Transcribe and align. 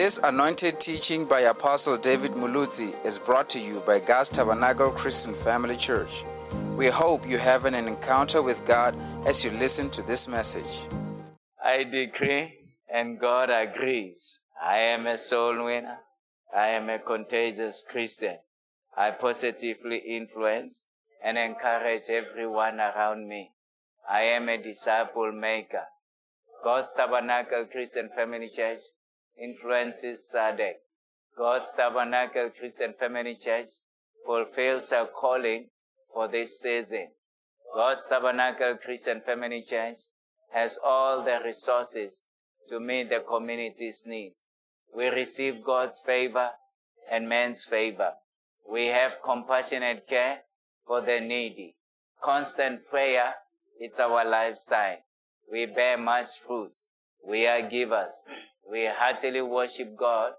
This 0.00 0.18
anointed 0.24 0.80
teaching 0.80 1.26
by 1.26 1.40
Apostle 1.40 1.98
David 1.98 2.30
Muluzi 2.30 2.94
is 3.04 3.18
brought 3.18 3.50
to 3.50 3.60
you 3.60 3.80
by 3.80 3.98
God's 4.00 4.30
Tabernacle 4.30 4.92
Christian 4.92 5.34
Family 5.34 5.76
Church. 5.76 6.24
We 6.74 6.86
hope 6.86 7.28
you 7.28 7.36
have 7.36 7.66
an 7.66 7.74
encounter 7.74 8.40
with 8.40 8.64
God 8.64 8.96
as 9.26 9.44
you 9.44 9.50
listen 9.50 9.90
to 9.90 10.00
this 10.00 10.26
message. 10.26 10.88
I 11.62 11.84
decree, 11.84 12.60
and 12.90 13.20
God 13.20 13.50
agrees. 13.50 14.40
I 14.58 14.78
am 14.78 15.06
a 15.06 15.18
soul 15.18 15.66
winner. 15.66 15.98
I 16.56 16.68
am 16.68 16.88
a 16.88 16.98
contagious 16.98 17.84
Christian. 17.86 18.38
I 18.96 19.10
positively 19.10 19.98
influence 19.98 20.86
and 21.22 21.36
encourage 21.36 22.08
everyone 22.08 22.80
around 22.80 23.28
me. 23.28 23.50
I 24.08 24.22
am 24.22 24.48
a 24.48 24.56
disciple 24.56 25.30
maker. 25.30 25.84
God's 26.64 26.90
Tabernacle 26.94 27.66
Christian 27.70 28.08
Family 28.16 28.48
Church 28.48 28.80
influences 29.40 30.30
SADC. 30.32 30.72
God's 31.36 31.72
Tabernacle 31.72 32.50
Christian 32.58 32.94
Family 32.98 33.36
Church 33.36 33.68
fulfills 34.26 34.92
our 34.92 35.06
calling 35.06 35.68
for 36.12 36.28
this 36.28 36.60
season. 36.60 37.08
God's 37.74 38.06
Tabernacle 38.06 38.76
Christian 38.84 39.20
Family 39.20 39.62
Church 39.62 39.96
has 40.52 40.78
all 40.84 41.24
the 41.24 41.38
resources 41.44 42.24
to 42.68 42.80
meet 42.80 43.08
the 43.08 43.20
community's 43.20 44.04
needs. 44.06 44.44
We 44.94 45.06
receive 45.06 45.64
God's 45.64 46.00
favor 46.04 46.50
and 47.10 47.28
man's 47.28 47.64
favor. 47.64 48.12
We 48.70 48.86
have 48.86 49.22
compassionate 49.24 50.06
care 50.08 50.40
for 50.86 51.00
the 51.00 51.20
needy. 51.20 51.76
Constant 52.22 52.86
prayer, 52.86 53.34
it's 53.78 53.98
our 53.98 54.28
lifestyle. 54.28 54.98
We 55.50 55.66
bear 55.66 55.96
much 55.96 56.38
fruit. 56.46 56.72
We 57.26 57.46
are 57.46 57.62
givers. 57.62 58.22
We 58.70 58.86
heartily 58.86 59.42
worship 59.42 59.96
God 59.96 60.32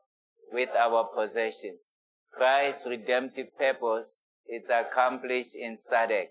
with 0.52 0.70
our 0.70 1.04
possessions. 1.14 1.80
Christ's 2.32 2.86
redemptive 2.86 3.58
purpose 3.58 4.22
is 4.48 4.70
accomplished 4.70 5.56
in 5.56 5.76
SADC. 5.76 6.28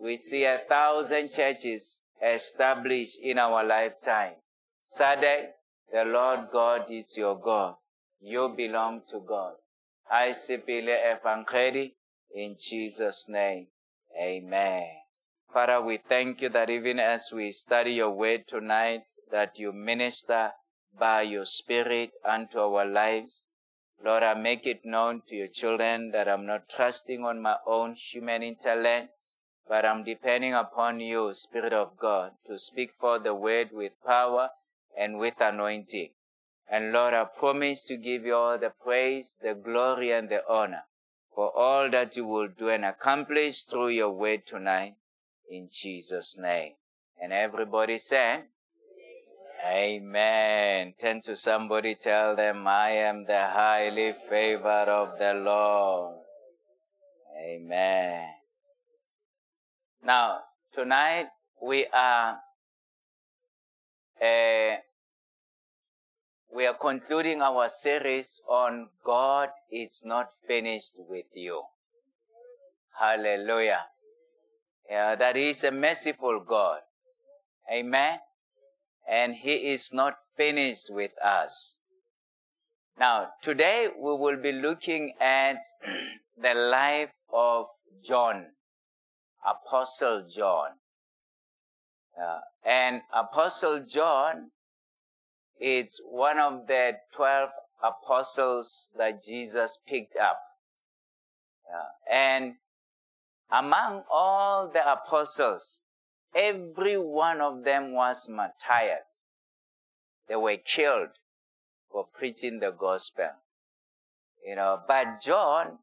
We 0.00 0.16
see 0.16 0.44
a 0.44 0.60
thousand 0.68 1.30
churches 1.30 1.98
established 2.22 3.18
in 3.20 3.38
our 3.38 3.64
lifetime. 3.64 4.34
SADC, 4.84 5.48
the 5.92 6.04
Lord 6.04 6.48
God 6.52 6.90
is 6.90 7.16
your 7.16 7.38
God. 7.38 7.74
You 8.20 8.54
belong 8.56 9.02
to 9.10 9.20
God. 9.20 9.54
I 10.10 10.28
Sipile 10.28 10.96
Evankhedi 10.96 11.94
in 12.34 12.56
Jesus' 12.58 13.26
name. 13.28 13.66
Amen. 14.20 14.86
Father, 15.52 15.80
we 15.80 15.96
thank 15.96 16.40
you 16.40 16.48
that 16.50 16.70
even 16.70 17.00
as 17.00 17.32
we 17.32 17.50
study 17.50 17.94
your 17.94 18.10
word 18.10 18.46
tonight, 18.46 19.02
that 19.30 19.58
you 19.58 19.72
minister 19.72 20.52
by 20.98 21.22
your 21.22 21.44
spirit 21.44 22.16
unto 22.24 22.58
our 22.60 22.84
lives. 22.84 23.44
Lord, 24.04 24.22
I 24.22 24.34
make 24.34 24.66
it 24.66 24.84
known 24.84 25.22
to 25.28 25.36
your 25.36 25.48
children 25.48 26.10
that 26.10 26.28
I'm 26.28 26.46
not 26.46 26.68
trusting 26.68 27.24
on 27.24 27.40
my 27.40 27.56
own 27.66 27.94
human 27.94 28.42
intellect, 28.42 29.14
but 29.68 29.84
I'm 29.84 30.04
depending 30.04 30.54
upon 30.54 31.00
you, 31.00 31.32
Spirit 31.34 31.72
of 31.72 31.96
God, 31.96 32.32
to 32.46 32.58
speak 32.58 32.92
for 32.98 33.18
the 33.18 33.34
word 33.34 33.70
with 33.72 33.92
power 34.04 34.50
and 34.96 35.18
with 35.18 35.40
anointing. 35.40 36.10
And 36.68 36.92
Lord, 36.92 37.14
I 37.14 37.24
promise 37.24 37.84
to 37.84 37.96
give 37.96 38.24
you 38.24 38.34
all 38.34 38.58
the 38.58 38.70
praise, 38.70 39.36
the 39.40 39.54
glory, 39.54 40.12
and 40.12 40.28
the 40.28 40.42
honor 40.48 40.84
for 41.34 41.50
all 41.56 41.88
that 41.90 42.16
you 42.16 42.26
will 42.26 42.48
do 42.48 42.68
and 42.68 42.84
accomplish 42.84 43.62
through 43.62 43.88
your 43.88 44.10
word 44.10 44.46
tonight 44.46 44.94
in 45.48 45.68
Jesus' 45.70 46.36
name. 46.38 46.74
And 47.20 47.32
everybody 47.32 47.98
said, 47.98 48.44
Amen. 49.64 50.94
Turn 50.98 51.20
to 51.22 51.36
somebody, 51.36 51.94
tell 51.94 52.34
them, 52.34 52.66
I 52.66 52.90
am 52.90 53.24
the 53.26 53.46
highly 53.46 54.12
favored 54.28 54.88
of 54.88 55.18
the 55.18 55.34
Lord. 55.34 56.16
Amen. 57.46 58.26
Now, 60.04 60.40
tonight 60.74 61.28
we 61.62 61.86
are 61.92 62.38
uh, 64.20 64.76
we 66.54 66.66
are 66.66 66.74
concluding 66.74 67.40
our 67.40 67.68
series 67.68 68.40
on 68.48 68.88
God 69.04 69.50
is 69.70 70.02
not 70.04 70.30
finished 70.46 70.94
with 70.98 71.26
you. 71.34 71.62
Hallelujah. 72.98 73.86
Yeah, 74.90 75.14
that 75.14 75.36
is 75.36 75.62
a 75.64 75.70
merciful 75.70 76.44
God. 76.46 76.80
Amen. 77.72 78.18
And 79.08 79.34
He 79.34 79.72
is 79.72 79.92
not 79.92 80.14
finished 80.36 80.90
with 80.90 81.12
us. 81.22 81.78
Now, 82.98 83.28
today 83.42 83.88
we 83.96 84.14
will 84.16 84.36
be 84.36 84.52
looking 84.52 85.14
at 85.20 85.58
the 86.40 86.54
life 86.54 87.10
of 87.32 87.66
John, 88.04 88.46
Apostle 89.44 90.26
John. 90.28 90.70
Uh, 92.20 92.40
and 92.64 93.02
Apostle 93.12 93.84
John 93.88 94.50
is 95.58 96.00
one 96.04 96.38
of 96.38 96.66
the 96.66 96.92
12 97.16 97.48
apostles 97.82 98.88
that 98.96 99.22
Jesus 99.22 99.78
picked 99.86 100.16
up. 100.16 100.38
Uh, 101.72 102.12
and 102.12 102.54
among 103.50 104.02
all 104.10 104.68
the 104.68 104.92
apostles, 104.92 105.80
every 106.34 106.98
one 106.98 107.40
of 107.40 107.64
them 107.64 107.92
was 107.92 108.28
martyred. 108.28 109.04
They 110.28 110.36
were 110.36 110.56
killed 110.56 111.10
for 111.90 112.06
preaching 112.06 112.60
the 112.60 112.70
gospel. 112.70 113.30
You 114.46 114.56
know, 114.56 114.80
but 114.86 115.20
John 115.20 115.78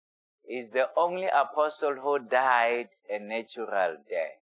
is 0.50 0.70
the 0.70 0.90
only 0.98 1.28
apostle 1.28 1.96
who 1.96 2.20
died 2.20 2.90
a 3.10 3.20
natural 3.20 3.98
death. 4.10 4.40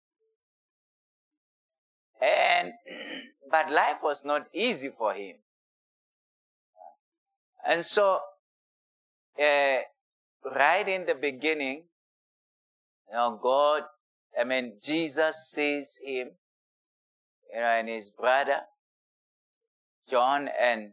And, 2.22 2.74
but 3.52 3.72
life 3.72 3.98
was 4.04 4.24
not 4.26 4.48
easy 4.54 4.90
for 4.90 5.14
him. 5.14 5.38
And 7.66 7.86
so, 7.86 8.20
uh, 9.40 9.78
right 10.54 10.88
in 10.88 11.06
the 11.06 11.16
beginning, 11.16 11.84
you 13.08 13.14
know, 13.14 13.40
God, 13.42 13.84
I 14.40 14.44
mean, 14.44 14.74
Jesus 14.82 15.50
sees 15.52 16.00
him, 16.04 16.32
you 17.54 17.60
know, 17.60 17.66
and 17.66 17.88
his 17.88 18.10
brother, 18.10 18.62
John 20.10 20.50
and 20.60 20.92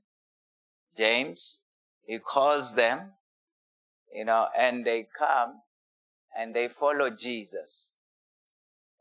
James. 0.97 1.61
He 2.05 2.19
calls 2.19 2.75
them, 2.75 3.13
you 4.13 4.25
know, 4.25 4.49
and 4.57 4.85
they 4.85 5.07
come 5.17 5.63
and 6.37 6.55
they 6.55 6.69
follow 6.69 7.11
Jesus. 7.11 7.95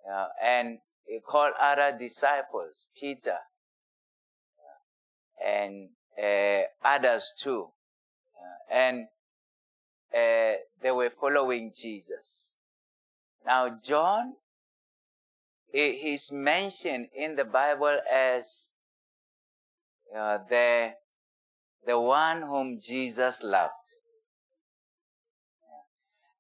Uh, 0.10 0.28
and 0.42 0.80
he 1.06 1.20
called 1.20 1.54
other 1.60 1.96
disciples, 1.98 2.86
Peter, 3.00 3.38
and 5.44 5.90
uh, 6.22 6.62
others 6.84 7.34
too. 7.38 7.68
Uh, 8.38 8.74
and 8.74 9.08
uh, 10.14 10.58
they 10.82 10.92
were 10.92 11.10
following 11.10 11.72
Jesus. 11.76 12.56
Now, 13.50 13.80
John, 13.84 14.34
he, 15.74 15.94
he's 15.94 16.32
mentioned 16.32 17.08
in 17.16 17.36
the 17.36 17.46
Bible 17.46 17.98
as 18.14 18.70
uh, 20.16 20.38
the, 20.48 20.92
the 21.84 22.00
one 22.00 22.44
whom 22.44 22.80
Jesus 22.80 23.42
loved. 23.42 23.74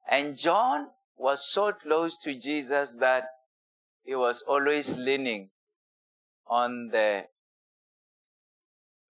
And 0.07 0.37
John 0.37 0.89
was 1.17 1.51
so 1.51 1.71
close 1.71 2.15
to 2.19 2.35
Jesus 2.35 2.97
that 2.97 3.23
he 4.03 4.13
was 4.13 4.43
always 4.47 4.95
leaning 4.95 5.49
on 6.45 6.89
the 6.89 7.25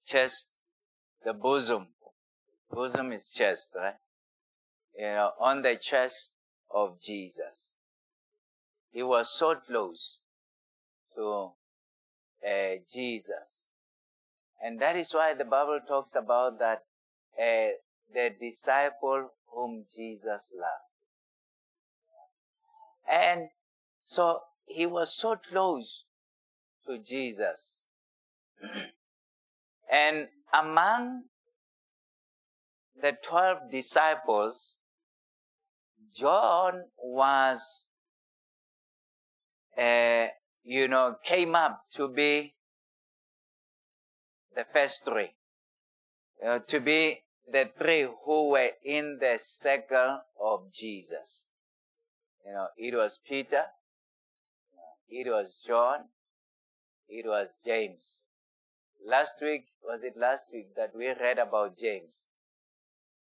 chest, 0.05 0.57
the 1.25 1.33
bosom. 1.33 1.87
Bosom 2.71 3.11
is 3.11 3.33
chest, 3.33 3.71
right? 3.75 3.95
You 4.97 5.03
know, 5.03 5.31
on 5.41 5.63
the 5.63 5.75
chest 5.75 6.29
of 6.73 7.01
Jesus. 7.01 7.73
He 8.91 9.03
was 9.03 9.29
so 9.29 9.55
close 9.55 10.19
to 11.15 11.51
uh, 12.45 12.75
Jesus. 12.91 13.67
And 14.61 14.81
that 14.81 14.95
is 14.95 15.13
why 15.13 15.33
the 15.33 15.45
Bible 15.45 15.79
talks 15.87 16.15
about 16.15 16.59
that 16.59 16.83
uh, 17.39 17.73
the 18.13 18.31
disciple 18.39 19.29
whom 19.47 19.85
Jesus 19.95 20.51
loved. 20.53 20.89
And 23.09 23.49
so 24.03 24.41
he 24.65 24.85
was 24.85 25.13
so 25.13 25.35
close 25.35 26.05
to 26.85 26.97
Jesus. 26.99 27.83
and 29.91 30.27
among 30.53 31.23
the 33.01 33.17
12 33.23 33.71
disciples, 33.71 34.77
John 36.13 36.85
was, 37.01 37.87
uh, 39.77 40.27
you 40.63 40.87
know, 40.87 41.15
came 41.23 41.55
up 41.55 41.83
to 41.93 42.07
be 42.07 42.55
the 44.55 44.65
first 44.73 45.05
three. 45.05 45.35
uh, 46.45 46.59
to 46.59 46.79
be 46.79 47.23
the 47.51 47.69
three 47.77 48.07
who 48.25 48.49
were 48.49 48.71
in 48.83 49.17
the 49.19 49.37
circle 49.39 50.21
of 50.41 50.71
Jesus. 50.73 51.47
You 52.45 52.53
know, 52.53 52.67
it 52.77 52.95
was 52.95 53.19
Peter, 53.27 53.65
it 55.09 55.27
was 55.29 55.59
John, 55.65 56.05
it 57.09 57.25
was 57.25 57.59
James. 57.65 58.23
Last 59.05 59.35
week, 59.41 59.65
was 59.83 60.03
it 60.03 60.15
last 60.17 60.45
week 60.53 60.75
that 60.75 60.95
we 60.95 61.07
read 61.07 61.39
about 61.39 61.77
James, 61.77 62.27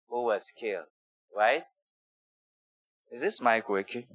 who 0.08 0.25
was 0.25 0.50
killed, 0.50 0.87
right? 1.37 1.64
Is 3.11 3.20
this 3.20 3.41
mic 3.41 3.69
working? 3.69 4.06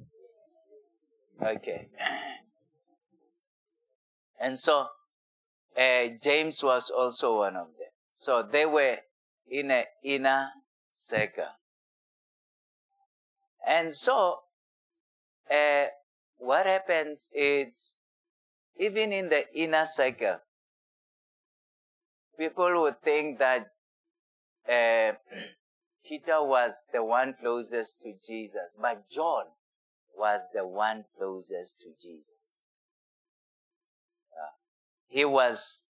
Okay. 1.42 1.88
And 4.40 4.58
so, 4.58 4.88
uh, 5.76 6.06
James 6.22 6.62
was 6.62 6.90
also 6.90 7.38
one 7.38 7.56
of 7.56 7.66
them. 7.78 7.88
So 8.16 8.42
they 8.42 8.66
were 8.66 8.98
in 9.48 9.70
an 9.70 9.84
inner 10.02 10.48
circle. 10.92 11.48
And 13.66 13.92
so, 13.92 14.40
uh, 15.50 15.86
what 16.38 16.66
happens 16.66 17.28
is, 17.32 17.96
even 18.76 19.12
in 19.12 19.28
the 19.28 19.44
inner 19.54 19.86
circle, 19.86 20.38
people 22.38 22.82
would 22.82 23.00
think 23.02 23.38
that 23.38 23.66
uh, 24.68 25.16
Peter 26.06 26.42
was 26.42 26.84
the 26.92 27.02
one 27.02 27.34
closest 27.40 28.00
to 28.02 28.12
Jesus, 28.26 28.76
but 28.80 29.08
John 29.10 29.44
was 30.16 30.48
the 30.52 30.66
one 30.66 31.04
closest 31.16 31.80
to 31.80 31.86
Jesus. 32.00 32.34
He 35.14 35.24
was 35.24 35.84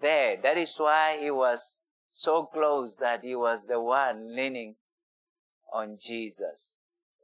there. 0.00 0.36
That 0.36 0.56
is 0.58 0.74
why 0.76 1.16
he 1.20 1.30
was 1.30 1.78
so 2.10 2.44
close 2.46 2.96
that 2.96 3.22
he 3.22 3.36
was 3.36 3.66
the 3.66 3.80
one 3.80 4.34
leaning 4.34 4.74
on 5.72 5.96
Jesus. 5.96 6.74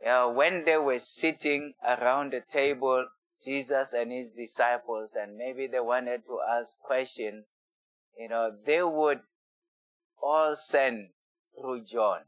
Uh, 0.07 0.29
when 0.29 0.65
they 0.65 0.77
were 0.77 1.01
sitting 1.01 1.75
around 1.85 2.33
the 2.33 2.41
table, 2.41 3.09
Jesus 3.45 3.93
and 3.93 4.13
his 4.13 4.31
disciples, 4.31 5.17
and 5.21 5.37
maybe 5.37 5.67
they 5.67 5.81
wanted 5.81 6.25
to 6.27 6.39
ask 6.49 6.79
questions, 6.79 7.49
you 8.17 8.29
know, 8.29 8.53
they 8.65 8.85
would 8.85 9.21
all 10.23 10.55
send 10.55 11.09
through 11.61 11.83
John. 11.83 12.21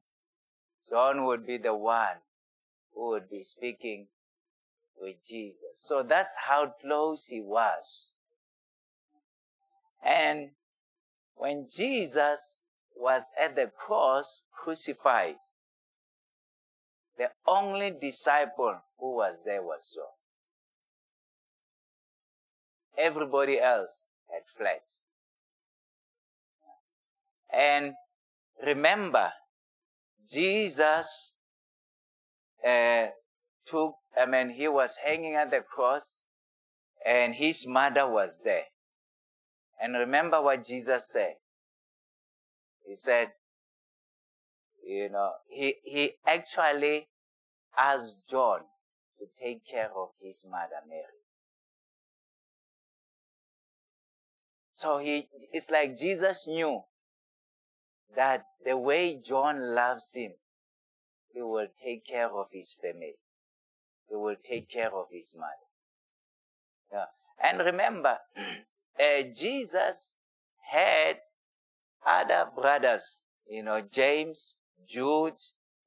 John 0.89 1.25
would 1.27 1.47
be 1.47 1.59
the 1.59 1.77
one 1.77 2.19
who 2.95 3.11
would 3.11 3.29
be 3.31 3.43
speaking 3.43 4.09
with 5.01 5.17
Jesus. 5.27 5.77
So 5.77 6.03
that's 6.03 6.35
how 6.47 6.75
close 6.81 7.27
he 7.27 7.41
was. 7.41 8.11
And 10.05 10.51
when 11.35 11.67
Jesus 11.75 12.61
was 12.97 13.31
at 13.41 13.57
the 13.57 13.71
cross 13.77 14.43
crucified, 14.53 15.37
the 17.19 17.31
only 17.47 17.91
disciple 17.91 18.81
who 18.99 19.17
was 19.17 19.43
there 19.45 19.63
was 19.63 19.91
John. 19.95 20.05
Everybody 22.97 23.61
else 23.61 24.05
had 24.31 24.43
fled. 24.57 24.81
And 27.53 27.95
remember, 28.65 29.33
Jesus 30.31 31.35
uh, 32.67 33.09
took, 33.67 33.95
I 34.19 34.27
mean, 34.27 34.51
he 34.51 34.69
was 34.69 34.97
hanging 35.05 35.35
at 35.35 35.51
the 35.51 35.61
cross 35.61 36.25
and 37.05 37.35
his 37.35 37.67
mother 37.67 38.09
was 38.09 38.41
there. 38.45 38.65
And 39.81 39.95
remember 39.95 40.43
what 40.43 40.65
Jesus 40.65 41.09
said. 41.11 41.35
He 42.87 42.95
said, 42.95 43.29
you 44.87 45.09
know, 45.09 45.33
he, 45.49 45.77
he 45.85 46.12
actually 46.27 47.09
asked 47.77 48.17
John 48.29 48.61
to 49.19 49.27
take 49.43 49.67
care 49.67 49.91
of 49.97 50.09
his 50.21 50.45
mother 50.51 50.83
Mary. 50.89 51.05
So 54.75 54.99
he, 54.99 55.29
it's 55.53 55.71
like 55.71 55.97
Jesus 55.97 56.47
knew 56.47 56.83
that 58.17 58.45
the 58.65 58.77
way 58.77 59.21
John 59.23 59.75
loves 59.75 60.15
him, 60.15 60.33
he 61.32 61.43
will 61.43 61.69
take 61.82 62.06
care 62.06 62.31
of 62.31 62.47
his 62.50 62.75
family. 62.75 63.17
He 64.09 64.17
will 64.17 64.37
take 64.43 64.69
care 64.69 64.93
of 64.93 65.06
his 65.11 65.35
mother. 65.37 65.69
Yeah. 66.93 67.05
And 67.43 67.61
remember, 67.61 68.19
uh, 68.37 69.23
Jesus 69.35 70.15
had 70.71 71.21
other 72.06 72.49
brothers, 72.55 73.23
you 73.49 73.62
know, 73.62 73.81
James, 73.81 74.56
Jude, 74.87 75.41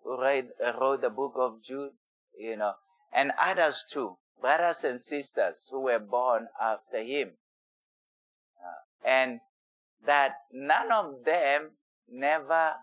who 0.04 0.14
uh, 0.14 0.42
wrote 0.80 1.02
the 1.02 1.10
book 1.10 1.34
of 1.38 1.62
Jude, 1.62 1.92
you 2.38 2.56
know, 2.56 2.74
and 3.12 3.32
others 3.40 3.86
too, 3.90 4.18
brothers 4.42 4.84
and 4.84 5.00
sisters 5.00 5.68
who 5.72 5.82
were 5.82 6.00
born 6.00 6.48
after 6.62 7.04
him. 7.04 7.32
Uh, 8.60 9.08
and 9.08 9.40
that 10.06 10.36
none 10.52 10.92
of 10.92 11.26
them 11.26 11.72
never 12.10 12.74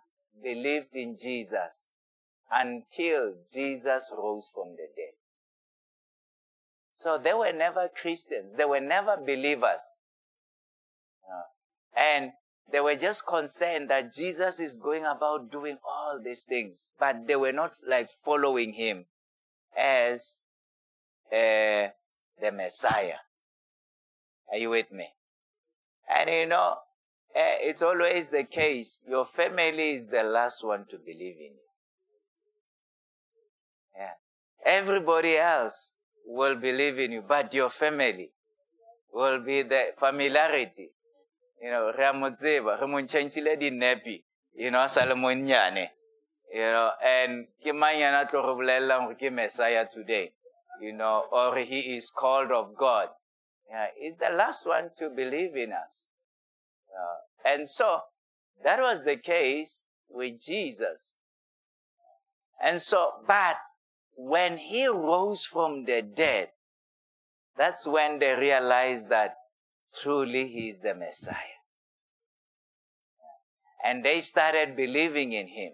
believed 0.43 0.95
in 0.95 1.17
Jesus 1.17 1.90
until 2.50 3.35
Jesus 3.52 4.11
rose 4.17 4.50
from 4.55 4.70
the 4.73 4.88
dead. 4.97 5.14
So 6.97 7.19
they 7.19 7.32
were 7.32 7.52
never 7.52 7.88
Christians. 7.88 8.55
They 8.56 8.64
were 8.64 8.81
never 8.81 9.17
believers. 9.17 9.81
Uh, 11.25 11.99
and 11.99 12.32
they 12.70 12.81
were 12.81 12.97
just 12.97 13.26
concerned 13.26 13.91
that 13.91 14.12
Jesus 14.12 14.61
is 14.61 14.76
going 14.76 15.05
about 15.05 15.50
doing 15.50 15.79
all 15.85 16.20
these 16.23 16.44
things, 16.44 16.88
but 16.99 17.26
they 17.26 17.37
were 17.37 17.52
not 17.52 17.73
like 17.87 18.11
following 18.25 18.75
him 18.75 19.06
as 19.76 20.41
uh, 21.32 21.88
the 22.41 22.52
Messiah. 22.52 23.19
Are 24.52 24.58
you 24.58 24.70
with 24.70 24.93
me? 24.93 25.08
And 26.08 26.29
you 26.29 26.47
know, 26.47 26.76
uh, 27.35 27.56
it's 27.61 27.82
always 27.82 28.29
the 28.29 28.44
case. 28.44 28.99
Your 29.08 29.25
family 29.25 29.91
is 29.91 30.08
the 30.08 30.23
last 30.23 30.64
one 30.64 30.87
to 30.91 30.99
believe 30.99 31.37
in 31.37 31.55
you. 31.55 31.70
Everybody 34.65 35.37
else 35.37 35.95
will 36.27 36.57
believe 36.57 36.99
in 36.99 37.12
you, 37.12 37.23
but 37.27 37.53
your 37.55 37.71
family 37.71 38.31
will 39.12 39.41
be 39.41 39.62
the 39.62 39.93
familiarity. 39.99 40.91
You 41.62 41.71
know, 41.71 41.93
re 41.97 42.12
mo 42.12 42.31
tseba, 42.31 42.81
re 42.81 42.87
mo 42.87 42.99
ntšhentšhile 42.99 43.61
dinepi, 43.61 44.23
you 44.55 44.71
know, 44.71 44.87
sa 44.87 45.05
le. 45.05 45.14
You 46.52 46.61
know, 46.62 46.90
and 47.05 47.47
ke 47.62 47.75
mang 47.75 47.97
yana 47.97 48.29
tlo 48.29 48.43
re 48.43 48.55
bolelelang 48.55 49.07
gore 49.07 49.14
ke 49.14 49.33
Messiah 49.33 49.87
today. 49.87 50.33
You 50.81 50.93
know, 50.93 51.25
or 51.31 51.57
he 51.59 51.97
is 51.97 52.11
called 52.11 52.50
of 52.50 52.76
God. 52.76 53.09
Yeah, 53.71 53.87
he's 53.97 54.17
the 54.17 54.31
last 54.31 54.67
one 54.67 54.90
to 54.99 55.11
believe 55.11 55.55
in 55.55 55.73
us. 55.73 56.07
Uh, 56.90 57.49
and 57.49 57.69
so, 57.69 58.00
that 58.64 58.81
was 58.81 59.05
the 59.05 59.17
case 59.17 59.85
with 60.09 60.40
Jesus. 60.40 61.19
And 62.62 62.83
so, 62.83 63.12
but 63.26 63.57
when 64.17 64.59
he 64.59 64.87
rose 64.87 65.45
from 65.45 65.85
the 65.85 66.02
dead, 66.02 66.50
that's 67.57 67.87
when 67.87 68.19
they 68.19 68.35
realized 68.35 69.09
that 69.11 69.35
truly 70.00 70.49
he 70.49 70.69
is 70.69 70.81
the 70.81 70.95
Messiah. 70.95 71.37
And 73.85 74.05
they 74.05 74.21
started 74.21 74.76
believing 74.76 75.33
in 75.33 75.49
him. 75.49 75.73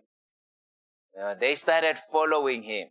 You 1.14 1.22
know, 1.22 1.34
they 1.38 1.54
started 1.54 1.98
following 2.10 2.62
him. 2.62 2.88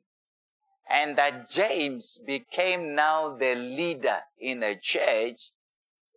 And 0.90 1.18
that 1.18 1.50
James 1.50 2.20
became 2.26 2.94
now 2.94 3.36
the 3.36 3.56
leader 3.56 4.20
in 4.38 4.62
a 4.62 4.76
church 4.76 5.52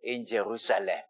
in 0.03 0.25
Jerusalem. 0.25 1.01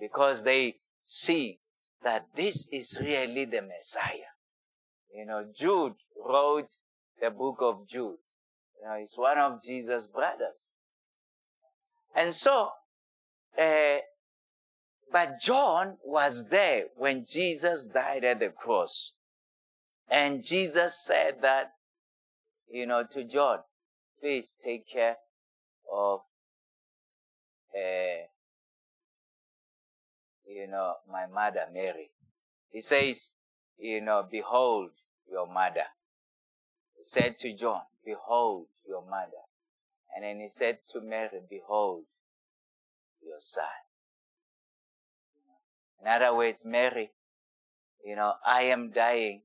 Because 0.00 0.42
they 0.42 0.76
see 1.04 1.60
that 2.02 2.26
this 2.34 2.66
is 2.70 2.98
really 3.00 3.44
the 3.44 3.62
Messiah. 3.62 4.32
You 5.14 5.24
know, 5.24 5.46
Jude 5.54 5.94
wrote 6.28 6.68
the 7.20 7.30
book 7.30 7.58
of 7.60 7.86
Jude. 7.88 8.16
You 8.80 8.88
know, 8.88 8.96
he's 8.98 9.14
one 9.16 9.38
of 9.38 9.62
Jesus' 9.62 10.06
brothers. 10.06 10.66
And 12.14 12.32
so, 12.32 12.70
uh, 13.58 13.96
but 15.12 15.40
John 15.40 15.98
was 16.04 16.46
there 16.50 16.84
when 16.96 17.24
Jesus 17.24 17.86
died 17.86 18.24
at 18.24 18.40
the 18.40 18.50
cross. 18.50 19.12
And 20.08 20.44
Jesus 20.44 21.02
said 21.04 21.42
that, 21.42 21.72
you 22.70 22.86
know, 22.86 23.04
to 23.12 23.24
John, 23.24 23.58
please 24.20 24.54
take 24.62 24.88
care 24.88 25.16
of, 25.92 26.20
uh, 27.74 28.26
you 30.46 30.66
know, 30.68 30.94
my 31.10 31.26
mother 31.26 31.66
Mary. 31.72 32.10
He 32.70 32.80
says, 32.80 33.32
you 33.78 34.00
know, 34.00 34.26
behold 34.28 34.90
your 35.30 35.46
mother 35.46 35.86
said 37.00 37.38
to 37.40 37.52
John, 37.52 37.82
Behold 38.04 38.66
your 38.88 39.02
mother. 39.02 39.44
And 40.14 40.24
then 40.24 40.40
he 40.40 40.48
said 40.48 40.78
to 40.92 41.00
Mary, 41.00 41.40
Behold 41.48 42.04
your 43.22 43.40
son. 43.40 43.64
In 46.00 46.08
other 46.08 46.34
words, 46.34 46.64
Mary, 46.64 47.10
you 48.04 48.16
know, 48.16 48.34
I 48.44 48.62
am 48.62 48.90
dying. 48.90 49.42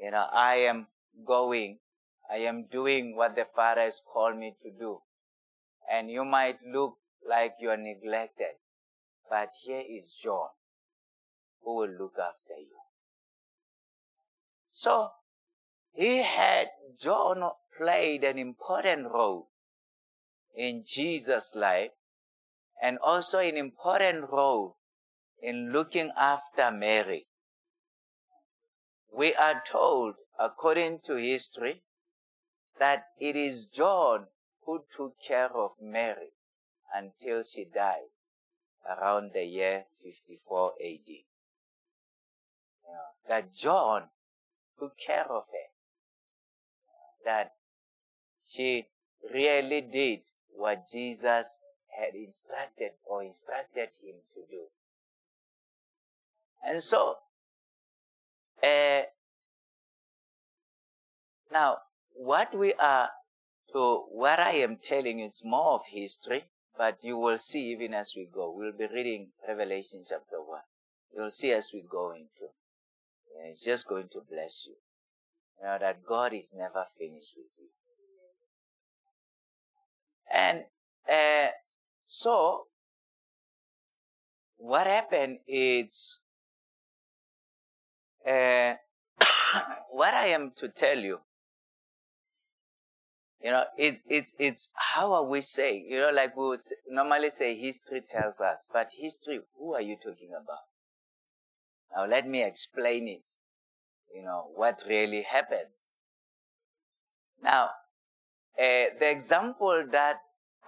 You 0.00 0.10
know, 0.10 0.26
I 0.32 0.56
am 0.56 0.88
going. 1.24 1.78
I 2.30 2.38
am 2.38 2.66
doing 2.70 3.16
what 3.16 3.36
the 3.36 3.46
Father 3.54 3.82
has 3.82 4.00
called 4.12 4.36
me 4.36 4.56
to 4.62 4.70
do. 4.70 4.98
And 5.90 6.10
you 6.10 6.24
might 6.24 6.58
look 6.66 6.96
like 7.28 7.54
you 7.60 7.70
are 7.70 7.76
neglected. 7.76 8.56
But 9.28 9.50
here 9.62 9.82
is 9.88 10.14
John 10.20 10.48
who 11.62 11.76
will 11.76 11.90
look 11.90 12.14
after 12.18 12.58
you. 12.58 12.78
So, 14.70 15.10
he 15.92 16.22
had, 16.22 16.68
John 16.98 17.50
played 17.76 18.24
an 18.24 18.38
important 18.38 19.10
role 19.10 19.48
in 20.54 20.84
Jesus' 20.86 21.54
life 21.54 21.90
and 22.80 22.98
also 22.98 23.38
an 23.38 23.56
important 23.56 24.30
role 24.30 24.76
in 25.40 25.72
looking 25.72 26.10
after 26.16 26.70
Mary. 26.70 27.26
We 29.12 29.34
are 29.34 29.62
told, 29.66 30.14
according 30.38 31.00
to 31.04 31.16
history, 31.16 31.82
that 32.78 33.04
it 33.20 33.36
is 33.36 33.64
John 33.64 34.26
who 34.64 34.84
took 34.96 35.20
care 35.20 35.54
of 35.54 35.72
Mary 35.80 36.32
until 36.94 37.42
she 37.42 37.64
died 37.64 38.10
around 38.88 39.32
the 39.32 39.44
year 39.44 39.84
54 40.02 40.72
AD. 40.82 41.08
Know, 42.84 42.98
that 43.28 43.54
John 43.54 44.08
took 44.78 44.96
care 44.98 45.30
of 45.30 45.44
her. 45.52 45.71
That 47.24 47.52
she 48.44 48.86
really 49.32 49.80
did 49.80 50.20
what 50.54 50.88
Jesus 50.88 51.58
had 51.98 52.14
instructed 52.14 52.92
or 53.04 53.22
instructed 53.22 53.90
him 54.02 54.16
to 54.34 54.40
do. 54.50 54.62
And 56.64 56.82
so, 56.82 57.16
uh, 58.62 59.02
now, 61.50 61.78
what 62.14 62.56
we 62.56 62.72
are 62.74 63.10
to, 63.72 64.04
what 64.10 64.38
I 64.38 64.52
am 64.52 64.76
telling 64.76 65.18
you, 65.18 65.26
it's 65.26 65.44
more 65.44 65.74
of 65.74 65.82
history, 65.86 66.44
but 66.76 66.98
you 67.02 67.18
will 67.18 67.38
see 67.38 67.72
even 67.72 67.94
as 67.94 68.14
we 68.16 68.26
go. 68.32 68.50
We'll 68.50 68.72
be 68.72 68.86
reading 68.86 69.28
Revelation 69.46 70.02
chapter 70.08 70.40
1. 70.40 70.60
You'll 71.14 71.30
see 71.30 71.52
as 71.52 71.70
we 71.72 71.82
go 71.82 72.12
into. 72.12 72.52
It's 73.44 73.64
just 73.64 73.86
going 73.86 74.08
to 74.12 74.20
bless 74.20 74.66
you. 74.66 74.74
You 75.62 75.68
know 75.68 75.78
that 75.80 76.04
God 76.04 76.32
is 76.32 76.50
never 76.52 76.86
finished 76.98 77.34
with 77.36 77.46
you. 77.56 77.68
And 80.32 80.64
uh, 81.08 81.52
so, 82.06 82.64
what 84.56 84.88
happened 84.88 85.38
is, 85.46 86.18
uh, 88.26 88.74
what 89.90 90.14
I 90.14 90.26
am 90.28 90.50
to 90.56 90.68
tell 90.68 90.98
you, 90.98 91.20
you 93.40 93.50
know, 93.50 93.64
it's, 93.76 94.02
it's, 94.08 94.32
it's, 94.38 94.68
how 94.74 95.12
are 95.12 95.24
we 95.24 95.42
saying? 95.42 95.86
You 95.88 96.00
know, 96.00 96.10
like 96.10 96.36
we 96.36 96.44
would 96.44 96.60
normally 96.88 97.30
say 97.30 97.54
history 97.56 98.00
tells 98.00 98.40
us, 98.40 98.66
but 98.72 98.92
history, 98.98 99.40
who 99.58 99.74
are 99.74 99.82
you 99.82 99.96
talking 99.96 100.30
about? 100.30 100.58
Now 101.94 102.06
let 102.06 102.26
me 102.26 102.42
explain 102.42 103.06
it. 103.06 103.28
You 104.14 104.22
know, 104.22 104.50
what 104.54 104.84
really 104.88 105.22
happens. 105.22 105.96
Now, 107.42 107.70
uh, 108.58 108.92
the 108.98 109.10
example 109.10 109.84
that 109.90 110.18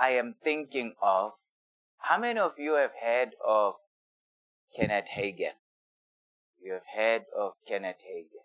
I 0.01 0.11
am 0.11 0.35
thinking 0.43 0.95
of, 1.03 1.33
how 1.99 2.19
many 2.19 2.41
of 2.41 2.53
you 2.59 2.75
have 2.75 2.93
heard 3.03 3.31
of 3.47 3.75
Kenneth 4.77 5.09
Hagin? 5.15 5.53
You 6.63 6.73
have 6.73 6.83
heard 6.97 7.23
of 7.39 7.53
Kenneth 7.69 8.03
Hagin. 8.05 8.45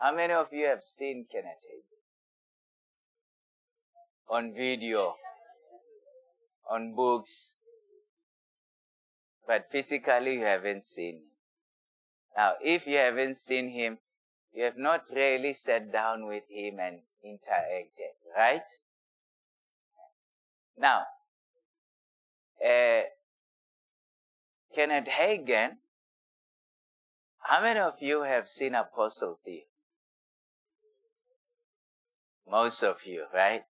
How 0.00 0.14
many 0.14 0.32
of 0.32 0.52
you 0.52 0.66
have 0.66 0.82
seen 0.82 1.26
Kenneth 1.30 1.64
Hagin? 1.64 2.00
On 4.28 4.54
video, 4.54 5.14
on 6.70 6.94
books, 6.94 7.56
but 9.46 9.66
physically 9.72 10.34
you 10.34 10.44
haven't 10.44 10.84
seen 10.84 11.16
him. 11.16 11.22
Now, 12.36 12.52
if 12.62 12.86
you 12.86 12.96
haven't 12.96 13.34
seen 13.34 13.70
him, 13.70 13.98
you 14.52 14.64
have 14.64 14.76
not 14.76 15.04
really 15.14 15.52
sat 15.52 15.92
down 15.92 16.26
with 16.26 16.44
him 16.48 16.78
and 16.80 17.00
interacted, 17.24 18.14
right? 18.36 18.68
Now, 20.78 21.04
uh, 22.64 23.02
Kenneth 24.74 25.08
Hagin, 25.08 25.76
how 27.38 27.62
many 27.62 27.80
of 27.80 27.94
you 28.00 28.22
have 28.22 28.48
seen 28.48 28.74
Apostle 28.74 29.38
Theo? 29.44 29.62
Most 32.50 32.82
of 32.82 33.04
you, 33.06 33.26
right? 33.32 33.62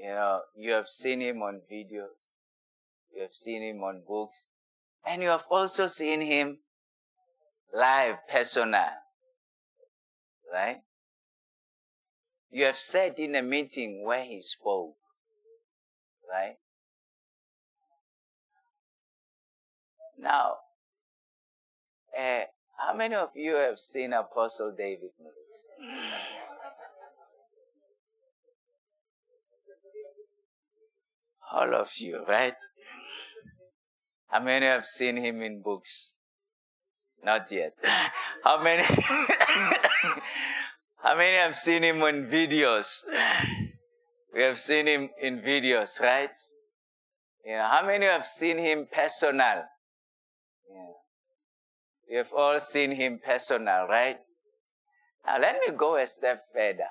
You 0.00 0.10
know, 0.10 0.40
you 0.56 0.72
have 0.72 0.88
seen 0.88 1.20
him 1.20 1.42
on 1.42 1.62
videos, 1.70 2.28
you 3.12 3.22
have 3.22 3.34
seen 3.34 3.62
him 3.62 3.82
on 3.82 4.02
books, 4.06 4.46
and 5.04 5.22
you 5.22 5.28
have 5.28 5.44
also 5.50 5.88
seen 5.88 6.20
him 6.20 6.58
live, 7.74 8.16
personal, 8.28 8.90
right? 10.52 10.82
You 12.50 12.64
have 12.64 12.78
said 12.78 13.18
in 13.18 13.34
a 13.34 13.42
meeting 13.42 14.04
where 14.04 14.24
he 14.24 14.40
spoke, 14.40 14.96
right? 16.30 16.56
Now, 20.18 20.56
uh, 22.18 22.40
how 22.76 22.94
many 22.94 23.14
of 23.14 23.30
you 23.34 23.56
have 23.56 23.78
seen 23.78 24.12
Apostle 24.12 24.72
David 24.76 25.10
Mills? 25.20 25.64
All 31.52 31.74
of 31.74 31.90
you, 31.98 32.24
right? 32.26 32.56
How 34.28 34.40
many 34.40 34.66
have 34.66 34.86
seen 34.86 35.16
him 35.16 35.42
in 35.42 35.62
books? 35.62 36.14
Not 37.24 37.50
yet. 37.50 37.74
How 38.44 38.62
many? 38.62 38.82
how 41.02 41.16
many 41.16 41.36
have 41.36 41.56
seen 41.56 41.82
him 41.82 42.02
in 42.02 42.26
videos? 42.26 43.04
We 44.34 44.42
have 44.42 44.58
seen 44.58 44.86
him 44.86 45.10
in 45.20 45.40
videos, 45.40 46.00
right? 46.00 46.36
You 47.44 47.56
know, 47.56 47.64
how 47.64 47.84
many 47.86 48.06
have 48.06 48.26
seen 48.26 48.58
him 48.58 48.86
personal? 48.92 49.64
Yeah. 50.70 50.92
We 52.08 52.16
have 52.16 52.32
all 52.32 52.60
seen 52.60 52.92
him 52.92 53.20
personal, 53.24 53.86
right? 53.88 54.18
Now 55.26 55.38
let 55.38 55.58
me 55.60 55.74
go 55.76 55.96
a 55.96 56.06
step 56.06 56.44
further. 56.54 56.88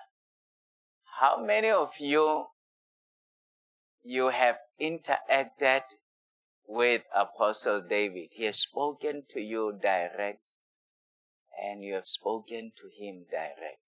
How 1.19 1.43
many 1.43 1.69
of 1.69 1.91
you 2.00 2.46
you 4.03 4.29
have 4.29 4.57
interacted 4.79 5.81
with 6.67 7.03
Apostle 7.15 7.81
David? 7.81 8.33
He 8.33 8.43
has 8.45 8.59
spoken 8.59 9.24
to 9.29 9.41
you 9.41 9.77
direct 9.81 10.41
and 11.62 11.83
you 11.83 11.95
have 11.95 12.07
spoken 12.07 12.71
to 12.75 12.89
him 13.03 13.25
direct. 13.31 13.79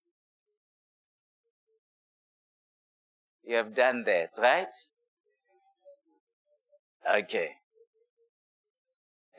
You 3.43 3.55
have 3.55 3.75
done 3.75 4.03
that, 4.05 4.31
right? 4.37 4.73
Okay. 7.17 7.55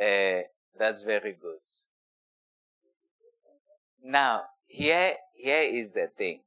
Uh, 0.00 0.46
that's 0.78 1.02
very 1.02 1.32
good. 1.32 1.60
Now, 4.02 4.44
here, 4.66 5.14
here 5.34 5.62
is 5.62 5.92
the 5.92 6.08
thing. 6.16 6.40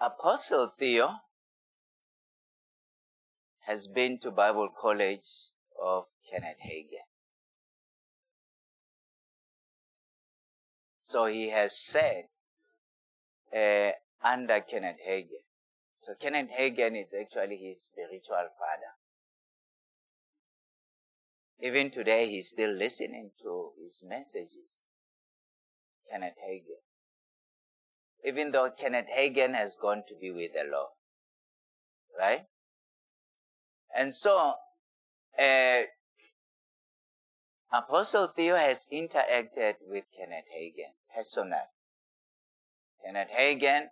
Apostle 0.00 0.68
Theo 0.78 1.10
has 3.66 3.88
been 3.88 4.18
to 4.20 4.30
Bible 4.30 4.68
College 4.80 5.26
of 5.82 6.04
Kenneth 6.30 6.60
Hagin. 6.64 7.06
So 11.00 11.26
he 11.26 11.50
has 11.50 11.76
said 11.76 12.24
uh, 13.54 13.90
under 14.24 14.60
Kenneth 14.60 15.00
Hagin. 15.06 15.42
So 15.98 16.14
Kenneth 16.20 16.50
Hagin 16.56 17.00
is 17.00 17.12
actually 17.12 17.56
his 17.56 17.82
spiritual 17.82 18.48
father. 18.58 18.94
Even 21.60 21.90
today, 21.90 22.28
he's 22.28 22.48
still 22.48 22.70
listening 22.70 23.30
to 23.42 23.70
his 23.82 24.02
messages. 24.06 24.84
Kenneth 26.10 26.38
Hagin. 26.46 26.82
Even 28.24 28.52
though 28.52 28.70
Kenneth 28.70 29.06
Hagin 29.12 29.54
has 29.54 29.74
gone 29.74 30.02
to 30.06 30.14
be 30.20 30.30
with 30.30 30.52
the 30.52 30.70
Lord. 30.70 30.90
Right? 32.16 32.46
And 33.96 34.14
so, 34.14 34.54
uh, 35.38 35.82
Apostle 37.72 38.28
Theo 38.28 38.56
has 38.56 38.86
interacted 38.92 39.76
with 39.88 40.04
Kenneth 40.16 40.44
Hagin 40.54 40.92
personally. 41.14 41.56
Kenneth 43.04 43.30
Hagin 43.30 43.86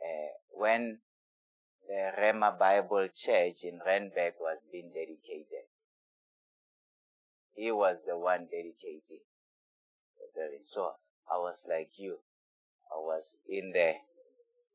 Uh, 0.02 0.32
when 0.52 1.00
the 1.90 2.12
Rhema 2.16 2.56
Bible 2.56 3.08
Church 3.08 3.64
in 3.64 3.80
Randburg 3.84 4.34
was 4.38 4.60
being 4.70 4.92
dedicated. 4.94 5.66
He 7.52 7.72
was 7.72 8.04
the 8.06 8.16
one 8.16 8.46
dedicating. 8.46 9.24
So 10.62 10.92
I 11.28 11.38
was 11.38 11.64
like 11.68 11.90
you. 11.96 12.20
I 12.92 12.96
was 12.98 13.36
in 13.48 13.72
the 13.72 13.94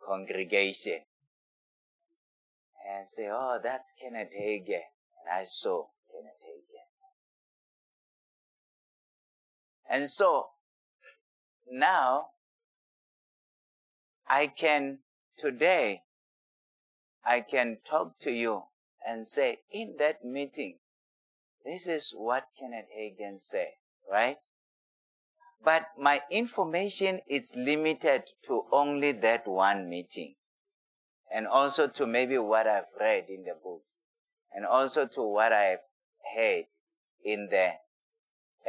congregation 0.05 1.01
and 2.88 3.07
say, 3.07 3.29
oh, 3.31 3.60
that's 3.62 3.93
Kenneth 4.00 4.34
Hagin. 4.34 4.81
And 5.24 5.34
I 5.34 5.43
saw 5.43 5.88
Kenneth 6.12 6.41
Hagin. 6.43 6.86
And 9.89 10.10
so 10.10 10.48
now 11.72 12.27
I 14.27 14.48
can 14.48 15.00
today 15.38 16.03
I 17.25 17.41
can 17.41 17.79
talk 17.84 18.19
to 18.19 18.31
you 18.31 18.63
and 19.05 19.25
say, 19.25 19.60
in 19.72 19.95
that 19.98 20.24
meeting, 20.24 20.77
this 21.63 21.88
is 21.88 22.13
what 22.15 22.43
Kenneth 22.60 22.89
Hagin 22.95 23.39
said, 23.39 23.74
right? 24.10 24.38
But 25.65 25.88
my 26.00 26.22
information 26.29 27.22
is 27.27 27.51
limited 27.55 28.29
to 28.45 28.65
only 28.72 29.13
that 29.13 29.48
one 29.48 29.89
meeting. 29.89 30.36
And 31.34 31.48
also 31.48 31.88
to 31.88 32.05
maybe 32.05 32.38
what 32.38 32.67
I've 32.67 32.93
read 33.00 33.25
in 33.29 33.43
the 33.45 33.55
books. 33.62 33.98
And 34.53 34.63
also 34.63 35.07
to 35.07 35.24
what 35.24 35.51
I've 35.51 35.79
heard 36.36 36.65
in 37.24 37.50
the, 37.50 37.72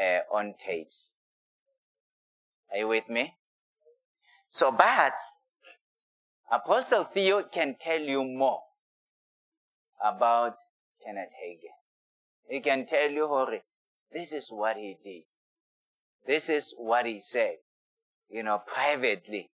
uh, 0.00 0.21
on 0.35 0.55
tapes. 0.59 1.15
Are 2.73 2.79
you 2.79 2.88
with 2.88 3.11
me? 3.11 3.35
So, 4.49 4.73
but, 4.73 5.12
Apostle 6.50 7.05
Theo 7.05 7.43
can 7.43 7.76
tell 7.79 8.00
you 8.00 8.25
more 8.25 8.62
about 10.03 10.57
Kenneth 11.05 11.35
Hagin. 11.45 11.76
He 12.49 12.61
can 12.61 12.87
tell 12.87 13.11
you, 13.11 13.26
Hori, 13.26 13.62
this 14.11 14.33
is 14.33 14.49
what 14.49 14.76
he 14.76 14.97
did. 15.05 15.25
This 16.26 16.49
is 16.49 16.75
what 16.76 17.06
he 17.06 17.21
said. 17.21 17.56
You 18.28 18.42
know, 18.42 18.61
privately. 18.66 19.50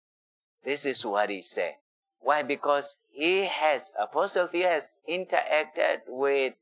This 0.64 0.86
is 0.86 1.06
what 1.06 1.30
he 1.30 1.42
said. 1.42 1.76
Why? 2.20 2.44
Because 2.44 2.98
he 3.12 3.46
has, 3.46 3.92
Apostle 4.00 4.48
Theo 4.48 4.68
has 4.68 4.92
interacted 5.10 6.00
with 6.08 6.54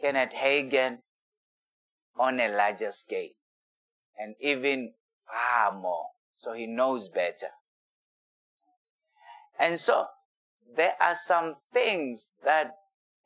Kenneth 0.00 0.32
Hagin 0.32 0.98
on 2.18 2.40
a 2.40 2.48
larger 2.48 2.90
scale 2.90 3.30
and 4.18 4.34
even 4.40 4.92
far 5.26 5.76
more. 5.76 6.06
So 6.36 6.52
he 6.52 6.66
knows 6.66 7.08
better. 7.08 7.48
And 9.58 9.78
so 9.78 10.06
there 10.76 10.94
are 11.00 11.14
some 11.14 11.56
things 11.72 12.30
that 12.44 12.76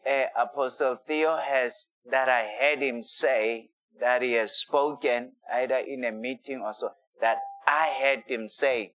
uh, 0.09 0.25
Apostle 0.37 0.99
Theo 1.07 1.37
has, 1.37 1.87
that 2.11 2.29
I 2.29 2.49
heard 2.61 2.83
him 2.83 3.03
say, 3.03 3.69
that 4.01 4.23
he 4.23 4.33
has 4.33 4.53
spoken 4.53 5.33
either 5.53 5.77
in 5.77 6.05
a 6.05 6.13
meeting 6.13 6.61
or 6.61 6.73
so, 6.73 6.91
that 7.21 7.39
I 7.67 7.97
heard 8.01 8.25
him 8.29 8.49
say 8.49 8.95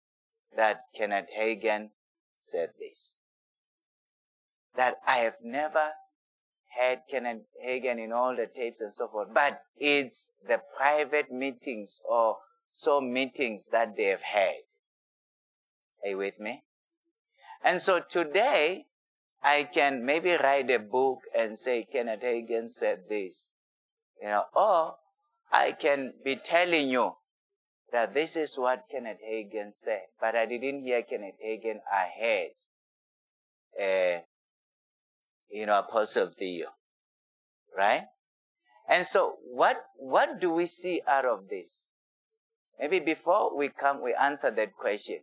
that 0.56 0.86
Kenneth 0.96 1.30
Hagin 1.38 1.90
said 2.38 2.70
this. 2.80 3.14
That 4.76 4.96
I 5.06 5.18
have 5.18 5.38
never 5.44 5.92
heard 6.78 7.00
Kenneth 7.10 7.44
Hagin 7.64 8.04
in 8.04 8.12
all 8.12 8.36
the 8.36 8.48
tapes 8.48 8.82
and 8.82 8.92
so 8.92 9.08
forth, 9.08 9.30
but 9.34 9.62
it's 9.78 10.30
the 10.48 10.62
private 10.78 11.32
meetings 11.32 12.00
or 12.10 12.38
so 12.72 13.00
meetings 13.00 13.68
that 13.72 13.96
they've 13.96 14.22
had. 14.22 14.64
Are 16.04 16.10
you 16.10 16.18
with 16.18 16.40
me? 16.40 16.64
And 17.64 17.82
so 17.82 18.00
today, 18.00 18.88
I 19.42 19.64
can 19.64 20.06
maybe 20.06 20.32
write 20.32 20.70
a 20.72 20.80
book 20.80 21.20
and 21.38 21.58
say 21.58 21.86
Kenneth 21.90 22.22
Hagin 22.22 22.70
said 22.70 23.04
this. 23.10 23.52
You 24.24 24.30
know, 24.30 24.46
or 24.56 24.96
I 25.52 25.74
can 25.74 26.14
be 26.24 26.38
telling 26.38 26.90
you 26.90 27.12
that 27.92 28.14
this 28.14 28.38
is 28.38 28.58
what 28.58 28.86
Kenneth 28.90 29.20
Hagin 29.22 29.74
said, 29.74 30.04
but 30.22 30.34
I 30.34 30.46
didn't 30.46 30.84
hear 30.86 31.04
Kenneth 31.04 31.36
Hagin. 31.46 31.80
I 31.92 32.08
heard, 32.18 32.52
uh, 33.84 34.22
you 35.52 35.66
know, 35.66 35.78
Apostle 35.78 36.32
Theo, 36.40 36.68
right? 37.78 38.06
And 38.88 39.06
so, 39.06 39.40
what 39.44 39.84
what 39.98 40.40
do 40.40 40.52
we 40.52 40.68
see 40.68 41.02
out 41.06 41.26
of 41.26 41.50
this? 41.50 41.84
Maybe 42.80 43.02
before 43.02 43.54
we 43.58 43.68
come, 43.68 44.02
we 44.02 44.14
answer 44.14 44.50
that 44.52 44.74
question. 44.78 45.20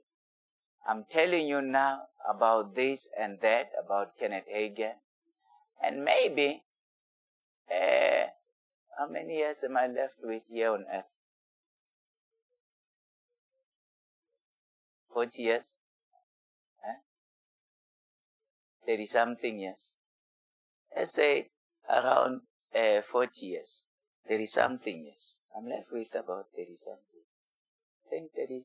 I'm 0.86 1.06
telling 1.08 1.46
you 1.46 1.62
now 1.62 2.02
about 2.28 2.74
this 2.74 3.08
and 3.18 3.40
that 3.40 3.70
about 3.82 4.18
Kenneth 4.18 4.48
Hagin, 4.54 4.92
and 5.82 6.04
maybe 6.04 6.64
uh, 7.74 8.26
how 8.98 9.08
many 9.08 9.38
years 9.38 9.62
am 9.64 9.76
I 9.76 9.86
left 9.86 10.16
with 10.22 10.42
here 10.48 10.72
on 10.72 10.84
earth? 10.92 11.04
40 15.12 15.42
years? 15.42 15.76
Eh? 16.86 17.00
30 18.86 19.06
something 19.06 19.58
years. 19.58 19.94
Let's 20.96 21.12
say 21.12 21.50
around 21.88 22.42
uh, 22.74 23.02
40 23.02 23.46
years. 23.46 23.84
30 24.28 24.46
something 24.46 25.04
years. 25.04 25.38
I'm 25.56 25.68
left 25.68 25.92
with 25.92 26.14
about 26.14 26.46
30 26.56 26.74
something. 26.74 27.24
I 28.06 28.10
think 28.10 28.32
30. 28.36 28.62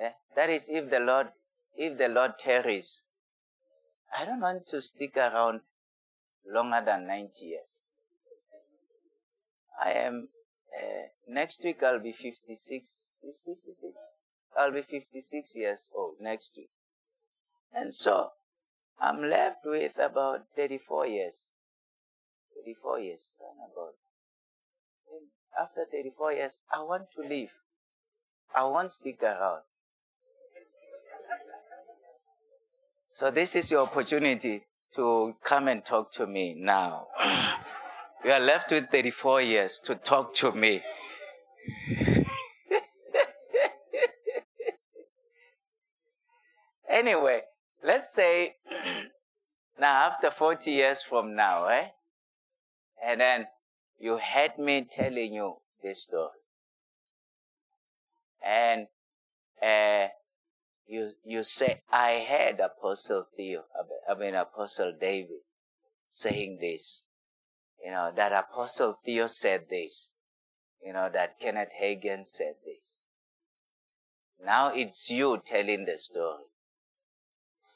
Eh? 0.00 0.10
That 0.34 0.50
is 0.50 0.68
if 0.68 0.90
the 0.90 1.00
Lord, 1.00 1.28
if 1.76 1.98
the 1.98 2.08
Lord 2.08 2.38
tarries. 2.38 3.02
I 4.16 4.24
don't 4.24 4.40
want 4.40 4.66
to 4.68 4.80
stick 4.80 5.16
around 5.16 5.60
longer 6.46 6.82
than 6.84 7.06
90 7.06 7.44
years. 7.44 7.82
I 9.82 9.92
am, 9.92 10.28
uh, 10.76 11.08
next 11.28 11.62
week 11.64 11.82
I'll 11.82 12.00
be 12.00 12.12
56, 12.12 13.06
56? 13.44 13.94
I'll 14.56 14.72
be 14.72 14.82
56 14.82 15.56
years 15.56 15.90
old 15.94 16.14
next 16.20 16.54
week. 16.56 16.70
And 17.74 17.92
so, 17.92 18.30
I'm 18.98 19.22
left 19.22 19.64
with 19.64 19.98
about 19.98 20.46
34 20.56 21.06
years. 21.06 21.48
34 22.54 23.00
years, 23.00 23.34
about. 23.38 23.94
And 25.12 25.28
after 25.60 25.84
34 25.90 26.32
years, 26.32 26.60
I 26.74 26.82
want 26.82 27.04
to 27.16 27.28
leave. 27.28 27.50
I 28.54 28.64
won't 28.64 28.92
stick 28.92 29.22
around. 29.22 29.62
So 33.10 33.30
this 33.30 33.56
is 33.56 33.70
your 33.70 33.82
opportunity 33.82 34.64
to 34.94 35.34
come 35.42 35.68
and 35.68 35.84
talk 35.84 36.12
to 36.12 36.26
me 36.26 36.54
now. 36.54 37.08
You 38.26 38.32
are 38.32 38.40
left 38.40 38.72
with 38.72 38.90
34 38.90 39.42
years 39.42 39.78
to 39.84 39.94
talk 39.94 40.34
to 40.34 40.50
me. 40.50 40.82
anyway, 46.90 47.42
let's 47.84 48.12
say 48.12 48.56
now 49.78 50.08
after 50.10 50.32
40 50.32 50.72
years 50.72 51.02
from 51.02 51.36
now, 51.36 51.68
eh? 51.68 51.90
And 53.00 53.20
then 53.20 53.46
you 54.00 54.16
had 54.16 54.58
me 54.58 54.88
telling 54.90 55.32
you 55.32 55.58
this 55.80 56.02
story. 56.02 56.40
And 58.44 58.88
uh, 59.62 60.08
you 60.88 61.12
you 61.24 61.44
say, 61.44 61.80
I 61.92 62.26
heard 62.28 62.58
Apostle 62.58 63.28
Theo, 63.36 63.66
I 64.10 64.14
mean 64.18 64.34
Apostle 64.34 64.94
David 65.00 65.42
saying 66.08 66.58
this 66.60 67.04
you 67.86 67.92
know, 67.92 68.10
that 68.16 68.32
Apostle 68.32 68.98
Theo 69.04 69.28
said 69.28 69.66
this, 69.70 70.10
you 70.84 70.92
know, 70.92 71.08
that 71.12 71.38
Kenneth 71.38 71.70
Hagin 71.80 72.24
said 72.26 72.54
this. 72.64 73.00
Now 74.44 74.72
it's 74.74 75.08
you 75.08 75.40
telling 75.46 75.84
the 75.84 75.96
story. 75.96 76.46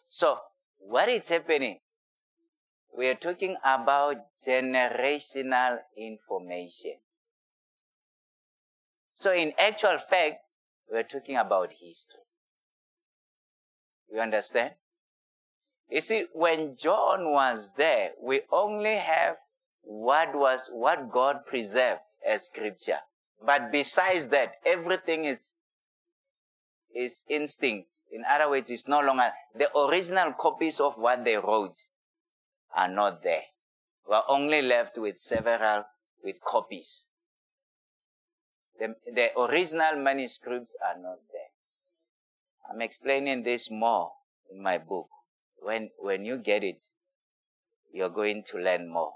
So, 0.09 0.39
what 0.79 1.09
is 1.09 1.29
happening? 1.29 1.79
We 2.99 3.07
are 3.07 3.15
talking 3.15 3.55
about 3.65 4.17
generational 4.45 5.79
information. 5.97 6.97
So, 9.15 9.33
in 9.33 9.53
actual 9.57 9.99
fact, 9.99 10.39
we're 10.91 11.05
talking 11.05 11.37
about 11.37 11.75
history. 11.81 12.23
You 14.13 14.19
understand? 14.19 14.73
You 15.89 16.01
see, 16.01 16.25
when 16.33 16.75
John 16.77 17.31
was 17.31 17.71
there, 17.77 18.11
we 18.21 18.41
only 18.51 18.97
have 18.97 19.37
what 19.83 20.35
was, 20.35 20.69
what 20.73 21.11
God 21.11 21.47
preserved 21.47 22.01
as 22.27 22.47
scripture. 22.47 22.99
But 23.45 23.73
besides 23.73 24.29
that, 24.29 24.57
everything 24.65 25.25
is, 25.25 25.53
is 26.95 27.23
instinct. 27.29 27.89
In 28.13 28.25
other 28.29 28.51
words, 28.51 28.71
it's 28.71 28.89
no 28.89 29.01
longer, 29.01 29.31
the 29.57 29.75
original 29.77 30.33
copies 30.33 30.81
of 30.81 30.95
what 30.97 31.25
they 31.25 31.37
wrote 31.37 31.87
are 32.75 32.89
not 32.89 33.23
there. 33.23 33.43
We're 34.09 34.23
only 34.29 34.63
left 34.63 34.99
with 34.99 35.19
several, 35.19 35.85
with 36.23 36.41
copies. 36.41 37.07
The, 38.79 38.95
the 39.13 39.39
original 39.39 39.97
manuscripts 39.97 40.77
are 40.85 41.01
not 41.01 41.19
there. 41.33 41.51
I'm 42.71 42.83
explaining 42.83 43.43
this 43.43 43.71
more 43.71 44.11
in 44.51 44.63
my 44.63 44.79
book. 44.79 45.09
When, 45.59 45.91
when 45.99 46.25
you 46.25 46.39
get 46.39 46.65
it, 46.65 46.85
you're 47.93 48.09
going 48.11 48.43
to 48.45 48.59
learn 48.59 48.89
more. 48.91 49.13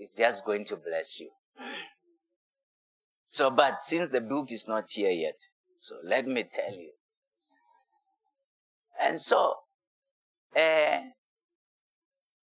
It's 0.00 0.16
just 0.16 0.46
going 0.46 0.64
to 0.64 0.76
bless 0.76 1.20
you. 1.20 1.28
So, 3.28 3.50
but 3.50 3.84
since 3.84 4.08
the 4.08 4.22
book 4.22 4.50
is 4.50 4.66
not 4.66 4.90
here 4.90 5.10
yet, 5.10 5.38
so 5.76 5.96
let 6.02 6.26
me 6.26 6.42
tell 6.42 6.72
you. 6.72 6.92
And 8.98 9.20
so, 9.20 9.56
uh, 10.56 11.00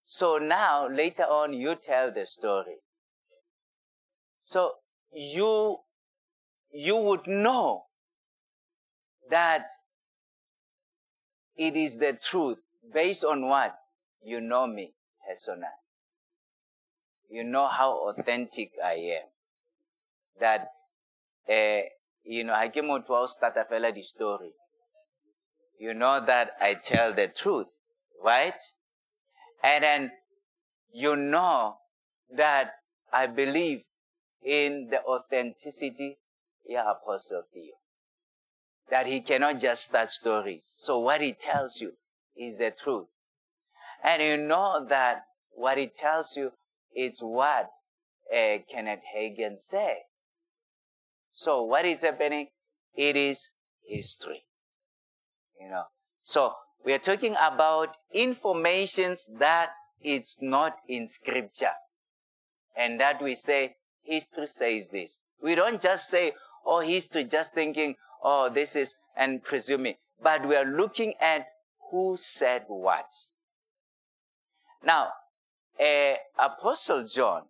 so 0.07 0.39
now 0.39 0.89
later 0.89 1.25
on 1.25 1.53
you 1.53 1.75
tell 1.75 2.11
the 2.11 2.25
story. 2.25 2.77
So 4.45 4.73
you 5.13 5.81
you 6.73 6.97
would 6.97 7.27
know 7.27 7.85
that 9.31 9.67
it 11.57 11.77
is 11.77 11.99
the 11.99 12.15
truth 12.15 12.59
based 12.93 13.23
on 13.23 13.49
what? 13.49 13.77
You 14.23 14.41
know 14.41 14.67
me 14.67 14.95
personally. 15.29 15.84
You 17.31 17.45
know 17.45 17.67
how 17.67 18.09
authentic 18.09 18.73
I 18.83 18.95
am. 18.95 19.27
That, 20.41 20.69
uh, 21.49 21.89
you 22.25 22.45
know, 22.45 22.55
I 22.55 22.69
came 22.69 22.91
out 22.91 23.07
to 23.07 23.15
our 23.15 23.29
start 23.29 23.57
a 23.57 23.65
fella 23.65 23.93
the 23.93 24.03
story. 24.03 24.53
You 25.79 25.95
know 25.95 26.25
that 26.25 26.53
I 26.61 26.75
tell 26.75 27.13
the 27.13 27.29
truth, 27.29 27.67
right? 28.23 28.61
And 29.63 29.85
then 29.85 30.11
you 30.93 31.17
know 31.17 31.77
that 32.37 32.75
I 33.13 33.27
believe 33.27 33.83
in 34.43 34.89
the 34.91 35.03
authenticity 35.03 36.19
yeah, 36.67 36.91
Apostle 36.91 37.43
Theo. 37.53 37.75
That 38.91 39.07
he 39.07 39.21
cannot 39.21 39.61
just 39.61 39.85
start 39.85 40.11
stories. 40.11 40.75
So 40.79 40.99
what 40.99 41.21
he 41.21 41.33
tells 41.33 41.81
you 41.81 41.93
is 42.37 42.57
the 42.57 42.71
truth. 42.71 43.07
And 44.03 44.23
you 44.23 44.37
know 44.37 44.85
that 44.89 45.25
what 45.53 45.79
he 45.79 45.87
tells 45.87 46.37
you 46.37 46.53
is 46.95 47.19
what 47.21 47.71
uh, 48.33 48.59
Kenneth 48.71 49.01
Hagin 49.17 49.59
said. 49.59 49.97
So 51.33 51.63
what 51.63 51.85
is 51.85 52.03
happening? 52.03 52.49
It 52.97 53.17
is 53.17 53.51
history. 53.87 54.45
You 55.61 55.69
know. 55.69 55.85
So 56.23 56.55
we 56.85 56.93
are 56.93 56.99
talking 56.99 57.35
about 57.41 57.97
informations 58.13 59.27
that 59.39 59.71
it's 60.01 60.37
not 60.41 60.81
in 60.89 61.09
scripture. 61.09 61.73
And 62.77 63.01
that 63.01 63.23
we 63.23 63.35
say, 63.35 63.77
history 64.03 64.47
says 64.47 64.91
this. 64.91 65.19
We 65.43 65.55
don't 65.55 65.81
just 65.81 66.09
say, 66.09 66.33
oh, 66.67 66.81
history 66.81 67.25
just 67.25 67.55
thinking, 67.55 67.97
oh, 68.23 68.49
this 68.49 68.77
is, 68.77 68.95
and 69.17 69.43
presuming. 69.43 69.95
But 70.23 70.47
we 70.47 70.57
are 70.57 70.65
looking 70.65 71.15
at 71.21 71.47
who 71.91 72.17
said 72.19 72.65
what. 72.69 73.07
Now, 74.85 75.11
uh, 75.81 76.15
Apostle 76.39 77.05
John, 77.07 77.43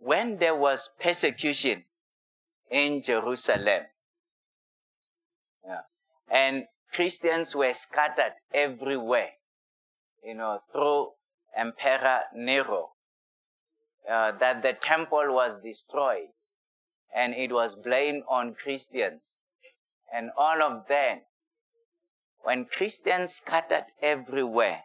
when 0.00 0.38
there 0.38 0.54
was 0.54 0.90
persecution 1.00 1.84
in 2.70 3.02
Jerusalem, 3.02 3.84
yeah, 5.66 5.80
and 6.30 6.64
Christians 6.92 7.54
were 7.54 7.74
scattered 7.74 8.34
everywhere, 8.54 9.30
you 10.24 10.34
know, 10.34 10.60
through 10.72 11.10
Emperor 11.56 12.22
Nero, 12.34 12.90
uh, 14.10 14.32
that 14.32 14.62
the 14.62 14.72
temple 14.72 15.26
was 15.28 15.60
destroyed 15.60 16.28
and 17.14 17.34
it 17.34 17.52
was 17.52 17.74
blamed 17.74 18.22
on 18.28 18.54
Christians. 18.54 19.36
And 20.14 20.30
all 20.36 20.62
of 20.62 20.86
them, 20.88 21.20
when 22.42 22.64
Christians 22.64 23.34
scattered 23.34 23.86
everywhere, 24.00 24.82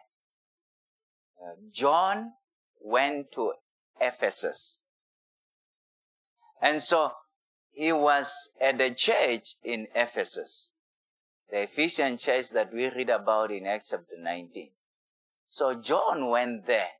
uh, 1.42 1.54
John 1.72 2.32
went 2.80 3.32
to 3.32 3.54
Ephesus. 4.00 4.80
And 6.60 6.80
so 6.80 7.12
he 7.72 7.92
was 7.92 8.50
at 8.60 8.78
the 8.78 8.90
church 8.90 9.56
in 9.62 9.88
Ephesus, 9.94 10.70
the 11.50 11.62
Ephesian 11.62 12.16
church 12.16 12.50
that 12.50 12.72
we 12.72 12.88
read 12.88 13.10
about 13.10 13.50
in 13.50 13.66
Acts 13.66 13.90
chapter 13.90 14.16
19. 14.18 14.70
So 15.50 15.74
John 15.74 16.28
went 16.28 16.66
there 16.66 16.90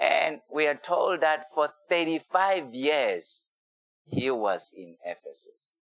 and 0.00 0.40
we 0.50 0.66
are 0.66 0.74
told 0.74 1.20
that 1.20 1.46
for 1.54 1.72
35 1.88 2.74
years, 2.74 3.46
he 4.04 4.30
was 4.30 4.72
in 4.76 4.96
Ephesus. 5.04 5.75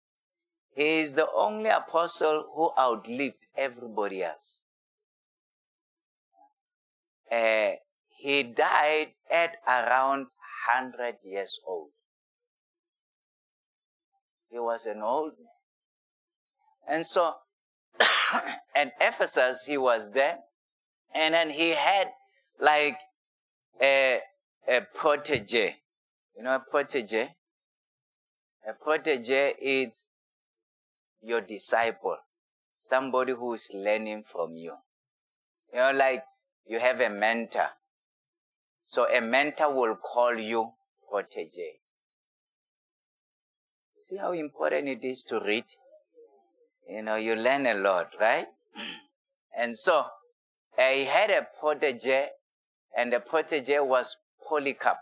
He 0.74 0.98
is 0.98 1.14
the 1.14 1.30
only 1.32 1.70
apostle 1.70 2.50
who 2.54 2.72
outlived 2.76 3.46
everybody 3.56 4.24
else. 4.24 4.60
Uh, 7.30 7.72
he 8.08 8.42
died 8.42 9.12
at 9.30 9.56
around 9.66 10.26
100 10.66 11.16
years 11.22 11.60
old. 11.66 11.90
He 14.50 14.58
was 14.58 14.86
an 14.86 15.00
old 15.00 15.32
man. 15.38 16.96
And 16.96 17.06
so, 17.06 17.34
at 18.74 18.92
Ephesus, 19.00 19.64
he 19.66 19.78
was 19.78 20.10
there. 20.10 20.38
And 21.14 21.34
then 21.34 21.50
he 21.50 21.70
had 21.70 22.08
like 22.60 22.98
a, 23.80 24.20
a 24.68 24.80
protege. 24.92 25.76
You 26.36 26.42
know 26.42 26.56
a 26.56 26.60
protege? 26.60 27.34
A 28.68 28.72
protege 28.72 29.54
is 29.60 30.06
your 31.24 31.40
disciple, 31.40 32.16
somebody 32.76 33.32
who 33.32 33.54
is 33.54 33.70
learning 33.74 34.24
from 34.30 34.56
you. 34.56 34.74
You 35.72 35.78
know, 35.78 35.92
like 35.92 36.24
you 36.66 36.78
have 36.78 37.00
a 37.00 37.08
mentor. 37.08 37.68
So 38.84 39.08
a 39.10 39.20
mentor 39.20 39.74
will 39.74 39.96
call 39.96 40.34
you 40.34 40.72
protege. 41.08 41.80
See 44.02 44.16
how 44.16 44.32
important 44.32 44.88
it 44.88 45.04
is 45.04 45.24
to 45.24 45.40
read? 45.40 45.64
You 46.88 47.02
know, 47.02 47.14
you 47.14 47.34
learn 47.34 47.66
a 47.66 47.74
lot, 47.74 48.14
right? 48.20 48.46
and 49.58 49.76
so, 49.76 50.04
I 50.76 51.08
had 51.10 51.30
a 51.30 51.46
protege 51.58 52.28
and 52.96 53.12
the 53.12 53.20
protege 53.20 53.78
was 53.80 54.16
Polycarp. 54.46 54.98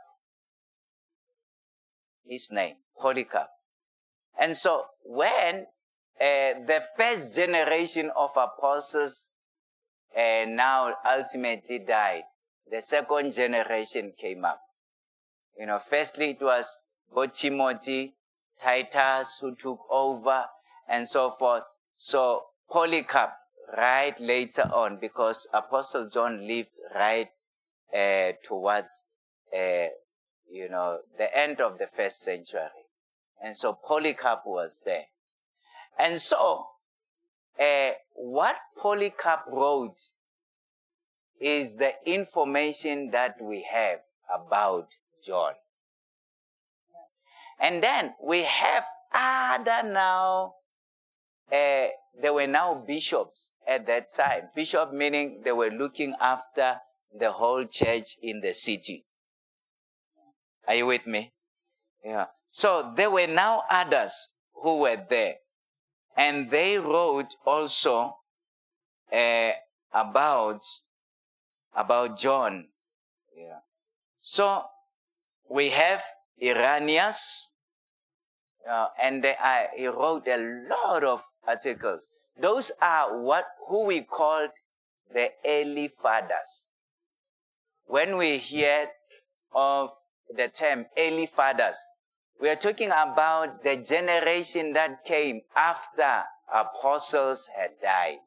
His 2.25 2.53
name, 2.53 2.77
Polycarp. 3.01 3.49
And 4.39 4.57
so 4.57 4.85
when 5.05 5.67
uh, 6.23 6.55
the 6.67 6.85
first 6.97 7.35
generation 7.35 8.09
of 8.17 8.31
apostles 8.37 9.31
uh, 10.17 10.45
now 10.47 10.95
ultimately 11.05 11.81
died, 11.81 12.23
the 12.71 12.81
second 12.81 13.33
generation 13.33 14.13
came 14.17 14.45
up. 14.45 14.61
You 15.59 15.67
know, 15.67 15.81
firstly 15.81 16.31
it 16.31 16.41
was 16.41 16.77
both 17.13 17.33
Timothy, 17.33 18.15
Titus 18.61 19.39
who 19.41 19.57
took 19.57 19.81
over 19.91 20.45
and 20.89 21.09
so 21.09 21.33
forth. 21.33 21.65
So 21.97 22.43
Polycarp 22.71 23.33
right 23.77 24.19
later 24.21 24.69
on 24.73 24.99
because 25.01 25.49
Apostle 25.53 26.09
John 26.09 26.47
lived 26.47 26.79
right 26.95 27.31
uh, 27.93 28.33
towards, 28.45 29.03
uh, 29.53 29.87
you 30.49 30.69
know, 30.71 30.99
the 31.19 31.37
end 31.37 31.61
of 31.61 31.79
the 31.79 31.89
first 31.97 32.21
century. 32.21 32.61
And 33.43 33.57
so 33.57 33.73
Polycarp 33.73 34.43
was 34.47 34.83
there. 34.85 35.07
And 35.99 36.21
so, 36.21 36.67
uh, 37.59 37.91
what 38.15 38.57
Polycarp 38.81 39.45
wrote 39.49 40.01
is 41.41 41.77
the 41.77 41.93
information 42.07 43.11
that 43.11 43.37
we 43.41 43.67
have 43.71 44.01
about 44.33 44.89
John. 45.25 45.53
And 47.61 47.83
then 47.83 48.15
we 48.23 48.43
have 48.43 48.85
other 49.13 49.89
now, 49.89 50.55
uh, 51.51 51.89
there 52.21 52.33
were 52.33 52.47
now 52.47 52.75
bishops 52.75 53.53
at 53.67 53.87
that 53.87 54.13
time. 54.13 54.49
Bishop 54.55 54.93
meaning 54.93 55.43
they 55.45 55.53
were 55.53 55.71
looking 55.71 56.15
after 56.21 56.81
the 57.17 57.33
whole 57.33 57.65
church 57.65 58.17
in 58.23 58.41
the 58.41 58.55
city. 58.55 59.05
Are 60.67 60.75
you 60.75 60.87
with 60.87 61.07
me? 61.07 61.33
Yeah. 62.05 62.27
So 62.51 62.93
there 62.97 63.11
were 63.11 63.27
now 63.27 63.65
others 63.71 64.29
who 64.55 64.79
were 64.79 64.97
there. 65.09 65.37
And 66.17 66.51
they 66.51 66.79
wrote 66.79 67.37
also 67.45 68.17
uh, 69.13 69.53
about 69.93 70.65
about 71.75 72.19
John. 72.19 72.69
Yeah. 73.37 73.61
So 74.21 74.65
we 75.49 75.71
have 75.71 76.03
Irenaeus, 76.43 77.51
uh, 78.69 78.87
and 79.01 79.23
they, 79.23 79.37
he 79.77 79.87
wrote 79.87 80.27
a 80.29 80.67
lot 80.69 81.05
of 81.05 81.25
articles. 81.47 82.09
Those 82.41 82.73
are 82.81 83.21
what 83.21 83.47
who 83.69 83.85
we 83.85 84.03
called 84.03 84.51
the 85.13 85.31
early 85.45 85.89
fathers. 86.03 86.69
When 87.87 88.17
we 88.17 88.39
hear 88.39 88.89
of 89.55 89.91
the 90.35 90.49
term 90.49 90.87
early 90.97 91.27
fathers, 91.27 91.77
we 92.43 92.49
are 92.49 92.57
talking 92.57 92.89
about 92.89 93.63
the 93.63 93.77
generation 93.77 94.73
that 94.73 95.05
came 95.05 95.43
after 95.55 96.25
apostles 96.53 97.49
had 97.57 97.71
died. 97.81 98.19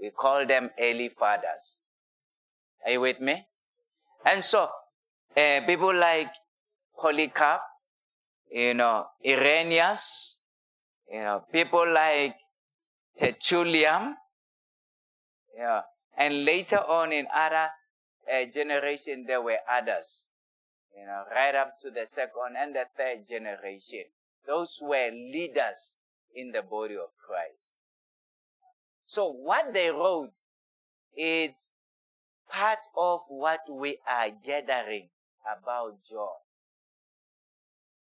We 0.00 0.08
call 0.08 0.46
them 0.46 0.70
early 0.80 1.10
fathers. 1.10 1.80
Are 2.82 2.92
you 2.92 3.00
with 3.02 3.20
me? 3.20 3.46
And 4.24 4.42
so, 4.42 4.70
uh, 5.36 5.60
people 5.66 5.94
like 5.94 6.30
Polycarp, 6.98 7.60
you 8.50 8.72
know, 8.72 9.04
Irenaeus, 9.24 10.38
you 11.12 11.20
know, 11.20 11.44
people 11.52 11.86
like 11.92 12.36
Tertullian, 13.18 14.16
yeah, 15.54 15.82
and 16.16 16.46
later 16.46 16.78
on 16.78 17.12
in 17.12 17.26
other 17.34 17.68
uh, 18.32 18.46
generation 18.46 19.26
there 19.26 19.42
were 19.42 19.58
others, 19.70 20.30
you 20.96 21.06
know, 21.06 21.24
right 21.30 21.54
up 21.54 21.78
to 21.82 21.90
the 21.90 22.06
second 22.06 22.56
and 22.58 22.74
the 22.74 22.86
third 22.96 23.26
generation. 23.26 24.04
Those 24.46 24.78
were 24.80 25.10
leaders 25.10 25.98
in 26.34 26.52
the 26.52 26.62
body 26.62 26.94
of 26.94 27.10
Christ. 27.26 27.80
So 29.04 29.30
what 29.30 29.74
they 29.74 29.90
wrote 29.90 30.32
is 31.16 31.70
part 32.50 32.78
of 32.96 33.20
what 33.28 33.60
we 33.70 33.98
are 34.08 34.30
gathering 34.30 35.08
about 35.44 35.98
John. 36.08 36.40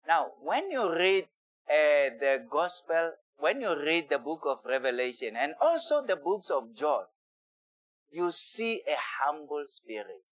Now, 0.07 0.31
when 0.41 0.71
you 0.71 0.93
read 0.93 1.25
uh, 1.69 2.09
the 2.19 2.45
gospel, 2.49 3.13
when 3.37 3.61
you 3.61 3.79
read 3.79 4.09
the 4.09 4.19
book 4.19 4.41
of 4.45 4.59
Revelation 4.65 5.35
and 5.35 5.53
also 5.61 6.03
the 6.05 6.15
books 6.15 6.49
of 6.49 6.75
John, 6.75 7.05
you 8.11 8.31
see 8.31 8.81
a 8.87 8.97
humble 9.23 9.63
spirit. 9.67 10.23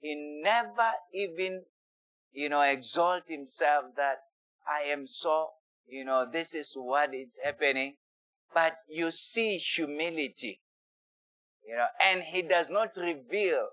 He 0.00 0.14
never 0.42 0.92
even, 1.12 1.62
you 2.32 2.48
know, 2.48 2.62
exalt 2.62 3.24
himself 3.28 3.86
that 3.96 4.18
I 4.66 4.88
am 4.88 5.06
so, 5.06 5.48
you 5.86 6.04
know, 6.04 6.26
this 6.30 6.54
is 6.54 6.72
what 6.74 7.14
is 7.14 7.38
happening. 7.42 7.96
But 8.54 8.76
you 8.88 9.10
see 9.10 9.56
humility, 9.58 10.60
you 11.66 11.76
know, 11.76 11.86
and 12.02 12.22
he 12.22 12.42
does 12.42 12.70
not 12.70 12.96
reveal 12.96 13.68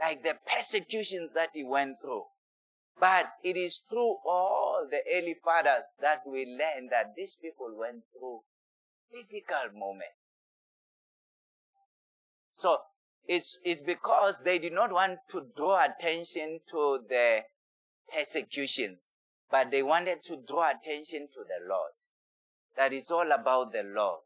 like 0.00 0.24
the 0.24 0.36
persecutions 0.46 1.32
that 1.34 1.50
he 1.54 1.62
went 1.62 2.00
through. 2.02 2.24
But 2.98 3.26
it 3.44 3.56
is 3.56 3.82
through 3.88 4.16
all 4.26 4.86
the 4.90 5.00
early 5.14 5.36
fathers 5.44 5.84
that 6.00 6.22
we 6.26 6.46
learn 6.46 6.88
that 6.90 7.14
these 7.16 7.36
people 7.40 7.74
went 7.78 8.02
through 8.18 8.40
difficult 9.12 9.74
moments. 9.74 10.16
So 12.54 12.78
it's, 13.28 13.58
it's 13.64 13.82
because 13.82 14.40
they 14.44 14.58
did 14.58 14.72
not 14.72 14.92
want 14.92 15.18
to 15.30 15.46
draw 15.56 15.84
attention 15.84 16.60
to 16.70 17.00
the 17.08 17.40
persecutions, 18.12 19.12
but 19.50 19.70
they 19.70 19.82
wanted 19.82 20.22
to 20.24 20.38
draw 20.46 20.70
attention 20.70 21.28
to 21.32 21.40
the 21.40 21.68
Lord. 21.68 21.92
That 22.76 22.92
it's 22.92 23.10
all 23.10 23.32
about 23.32 23.72
the 23.72 23.82
Lord, 23.82 24.20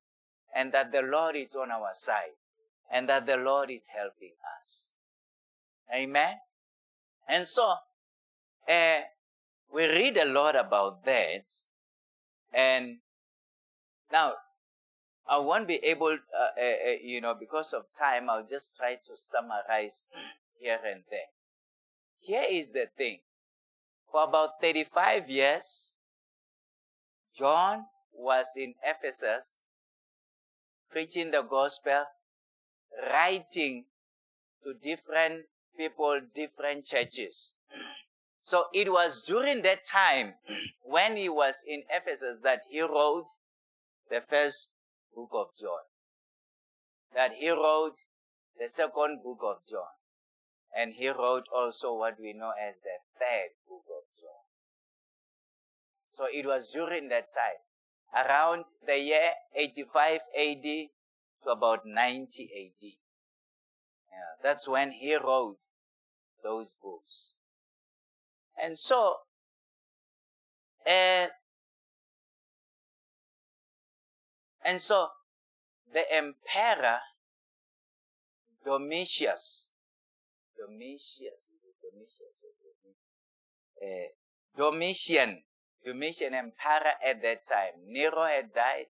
and 0.54 0.72
that 0.72 0.92
the 0.92 1.02
Lord 1.02 1.36
is 1.36 1.54
on 1.54 1.70
our 1.70 1.90
side, 1.92 2.36
and 2.90 3.08
that 3.08 3.26
the 3.26 3.36
Lord 3.36 3.70
is 3.70 3.88
helping 3.94 4.32
us. 4.58 4.88
Amen? 5.94 6.34
And 7.28 7.46
so, 7.46 7.74
uh, 8.68 9.00
we 9.72 9.84
read 9.86 10.16
a 10.16 10.24
lot 10.24 10.56
about 10.56 11.04
that. 11.04 11.44
And 12.52 12.98
now, 14.12 14.34
I 15.30 15.38
won't 15.38 15.68
be 15.68 15.76
able, 15.84 16.18
uh, 16.36 16.60
uh, 16.60 16.88
uh, 16.88 16.96
you 17.00 17.20
know, 17.20 17.34
because 17.38 17.72
of 17.72 17.84
time, 17.96 18.28
I'll 18.28 18.44
just 18.44 18.74
try 18.74 18.96
to 18.96 19.16
summarize 19.16 20.04
here 20.58 20.80
and 20.84 21.04
there. 21.08 21.30
Here 22.18 22.44
is 22.50 22.72
the 22.72 22.88
thing. 22.98 23.20
For 24.10 24.24
about 24.24 24.60
35 24.60 25.30
years, 25.30 25.94
John 27.32 27.84
was 28.12 28.46
in 28.56 28.74
Ephesus 28.84 29.62
preaching 30.90 31.30
the 31.30 31.42
gospel, 31.42 32.06
writing 33.08 33.84
to 34.64 34.74
different 34.74 35.44
people, 35.78 36.20
different 36.34 36.86
churches. 36.86 37.54
So 38.42 38.64
it 38.74 38.90
was 38.92 39.22
during 39.22 39.62
that 39.62 39.84
time 39.84 40.34
when 40.82 41.16
he 41.16 41.28
was 41.28 41.62
in 41.64 41.84
Ephesus 41.88 42.40
that 42.40 42.62
he 42.68 42.80
wrote 42.80 43.28
the 44.10 44.20
first 44.20 44.70
book 45.14 45.30
of 45.32 45.48
John. 45.58 45.84
That 47.14 47.32
he 47.34 47.50
wrote 47.50 47.96
the 48.58 48.68
second 48.68 49.22
book 49.22 49.40
of 49.42 49.56
John. 49.68 49.94
And 50.76 50.94
he 50.94 51.08
wrote 51.08 51.46
also 51.54 51.94
what 51.94 52.20
we 52.20 52.32
know 52.32 52.52
as 52.60 52.76
the 52.76 52.98
third 53.18 53.50
book 53.68 53.84
of 53.88 54.04
John. 54.20 54.44
So 56.14 56.26
it 56.32 56.46
was 56.46 56.70
during 56.70 57.08
that 57.08 57.28
time, 57.32 57.64
around 58.14 58.66
the 58.86 58.98
year 58.98 59.30
85 59.54 60.20
AD 60.38 60.62
to 60.62 61.50
about 61.50 61.80
90 61.84 62.44
AD. 62.44 62.84
Yeah, 62.84 64.42
that's 64.42 64.68
when 64.68 64.92
he 64.92 65.16
wrote 65.16 65.58
those 66.42 66.74
books. 66.80 67.32
And 68.62 68.76
so, 68.78 69.16
uh, 70.86 71.26
and 74.70 74.80
so 74.80 75.08
the 75.92 76.04
emperor 76.14 77.00
Domitius, 78.64 79.66
Domitius, 80.56 81.50
Domitius, 81.82 82.38
uh, 83.82 84.08
Domitian, 84.56 85.42
Domitian 85.84 86.34
emperor 86.34 86.94
at 87.04 87.20
that 87.22 87.44
time. 87.44 87.82
Nero 87.84 88.26
had 88.26 88.54
died, 88.54 88.86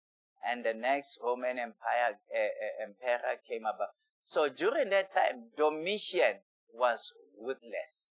and 0.47 0.65
the 0.65 0.75
next 0.75 1.19
Roman 1.21 1.59
Empire 1.59 2.21
uh, 2.33 2.83
emperor 2.85 3.35
came 3.49 3.63
about. 3.63 3.95
So 4.25 4.49
during 4.49 4.91
that 4.91 5.13
time, 5.13 5.51
Domitian 5.57 6.37
was 6.73 7.13
ruthless 7.41 8.07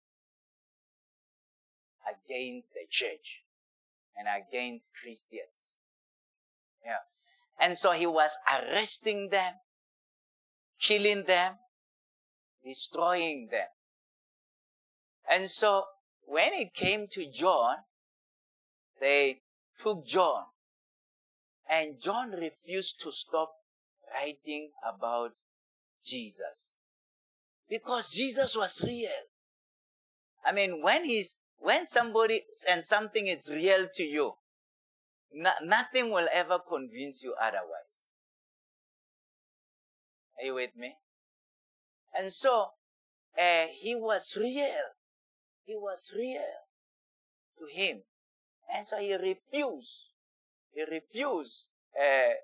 against 2.06 2.72
the 2.74 2.86
church 2.88 3.42
and 4.16 4.28
against 4.28 4.90
Christians. 5.02 5.66
Yeah. 6.84 7.02
And 7.58 7.76
so 7.76 7.92
he 7.92 8.06
was 8.06 8.36
arresting 8.48 9.30
them, 9.30 9.54
killing 10.80 11.24
them, 11.24 11.54
destroying 12.64 13.48
them. 13.50 13.66
And 15.28 15.50
so 15.50 15.84
when 16.24 16.52
it 16.52 16.74
came 16.74 17.06
to 17.08 17.30
John, 17.30 17.76
they 19.00 19.40
took 19.78 20.06
John 20.06 20.44
and 21.68 22.00
John 22.00 22.30
refused 22.30 23.00
to 23.00 23.12
stop 23.12 23.52
writing 24.14 24.70
about 24.86 25.32
Jesus. 26.04 26.74
Because 27.68 28.14
Jesus 28.14 28.56
was 28.56 28.82
real. 28.84 29.10
I 30.44 30.52
mean, 30.52 30.82
when 30.82 31.04
he's, 31.04 31.36
when 31.58 31.86
somebody 31.86 32.44
and 32.68 32.84
something 32.84 33.26
is 33.26 33.50
real 33.50 33.86
to 33.94 34.02
you, 34.02 34.32
no, 35.32 35.50
nothing 35.62 36.10
will 36.10 36.28
ever 36.32 36.58
convince 36.58 37.22
you 37.22 37.34
otherwise. 37.40 38.06
Are 40.38 40.46
you 40.46 40.54
with 40.54 40.76
me? 40.76 40.96
And 42.16 42.32
so, 42.32 42.68
uh, 43.38 43.66
he 43.72 43.94
was 43.94 44.36
real. 44.40 44.94
He 45.64 45.74
was 45.76 46.12
real 46.16 46.40
to 47.58 47.66
him. 47.70 48.02
And 48.72 48.86
so 48.86 48.98
he 48.98 49.14
refused. 49.14 50.04
He 50.72 50.82
refused 50.82 51.68
uh, 51.98 52.34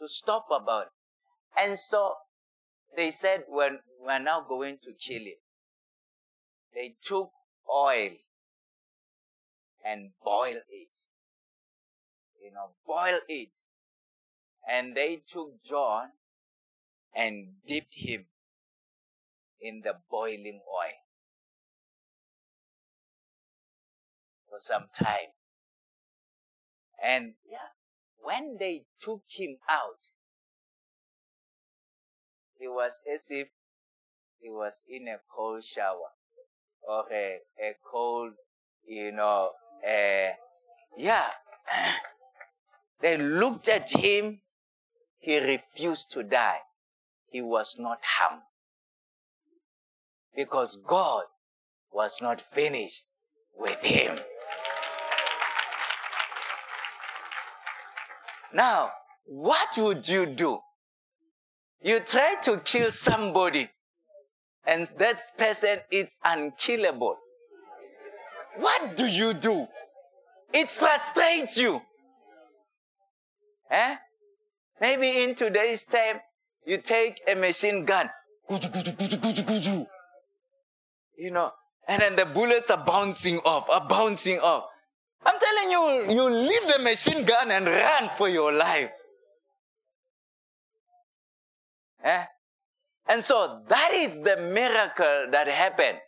to 0.00 0.08
stop 0.08 0.46
about 0.50 0.86
it. 0.86 1.60
And 1.60 1.78
so 1.78 2.14
they 2.96 3.10
said, 3.10 3.44
when 3.48 3.80
we're 4.00 4.18
now 4.18 4.44
going 4.46 4.78
to 4.82 4.92
kill 4.92 5.22
him. 5.22 5.38
They 6.74 6.94
took 7.02 7.30
oil 7.72 8.10
and 9.84 10.10
boiled 10.24 10.62
it. 10.68 10.88
Know, 12.54 12.70
boil 12.86 13.20
it. 13.28 13.48
And 14.68 14.96
they 14.96 15.22
took 15.26 15.62
John 15.64 16.10
and 17.14 17.54
dipped 17.66 17.94
him 17.96 18.26
in 19.60 19.82
the 19.84 19.94
boiling 20.10 20.60
oil 20.68 20.98
for 24.48 24.58
some 24.58 24.86
time. 24.96 25.32
And 27.02 27.34
yeah, 27.50 27.72
when 28.18 28.56
they 28.58 28.84
took 29.00 29.22
him 29.28 29.56
out, 29.68 29.98
it 32.60 32.68
was 32.68 33.00
as 33.12 33.26
if 33.30 33.48
he 34.40 34.50
was 34.50 34.82
in 34.88 35.08
a 35.08 35.18
cold 35.34 35.64
shower 35.64 36.12
or 36.82 37.04
a, 37.12 37.38
a 37.60 37.74
cold, 37.90 38.32
you 38.86 39.12
know, 39.12 39.50
uh, 39.84 40.32
yeah. 40.96 41.30
They 43.02 43.18
looked 43.18 43.68
at 43.68 43.90
him. 43.90 44.40
He 45.18 45.38
refused 45.38 46.10
to 46.12 46.22
die. 46.22 46.60
He 47.30 47.42
was 47.42 47.76
not 47.78 47.98
harmed. 48.02 48.42
Because 50.34 50.76
God 50.76 51.24
was 51.92 52.22
not 52.22 52.40
finished 52.40 53.06
with 53.56 53.80
him. 53.82 54.16
Now, 58.54 58.92
what 59.24 59.76
would 59.76 60.08
you 60.08 60.26
do? 60.26 60.58
You 61.82 62.00
try 62.00 62.36
to 62.42 62.58
kill 62.58 62.90
somebody 62.90 63.68
and 64.64 64.90
that 64.98 65.20
person 65.36 65.78
is 65.90 66.14
unkillable. 66.24 67.16
What 68.58 68.96
do 68.96 69.06
you 69.06 69.34
do? 69.34 69.66
It 70.52 70.70
frustrates 70.70 71.56
you. 71.58 71.82
Eh? 73.72 73.96
Maybe 74.82 75.22
in 75.22 75.34
today's 75.34 75.84
time, 75.84 76.20
you 76.66 76.76
take 76.76 77.22
a 77.26 77.34
machine 77.34 77.86
gun, 77.86 78.10
you 81.16 81.30
know, 81.30 81.50
and 81.88 82.02
then 82.02 82.14
the 82.16 82.26
bullets 82.26 82.70
are 82.70 82.84
bouncing 82.84 83.38
off, 83.38 83.70
are 83.70 83.86
bouncing 83.88 84.38
off. 84.40 84.64
I'm 85.24 85.38
telling 85.40 85.70
you, 85.70 86.12
you 86.14 86.28
leave 86.28 86.76
the 86.76 86.82
machine 86.82 87.24
gun 87.24 87.50
and 87.50 87.66
run 87.66 88.10
for 88.18 88.28
your 88.28 88.52
life. 88.52 88.90
Eh? 92.04 92.24
And 93.08 93.24
so 93.24 93.62
that 93.68 93.92
is 93.94 94.18
the 94.18 94.36
miracle 94.36 95.28
that 95.30 95.48
happened 95.48 95.98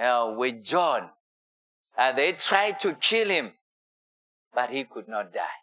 uh, 0.00 0.32
with 0.36 0.64
John. 0.64 1.10
Uh, 1.98 2.12
they 2.12 2.32
tried 2.32 2.78
to 2.80 2.94
kill 2.94 3.28
him, 3.28 3.52
but 4.54 4.70
he 4.70 4.84
could 4.84 5.08
not 5.08 5.32
die. 5.34 5.61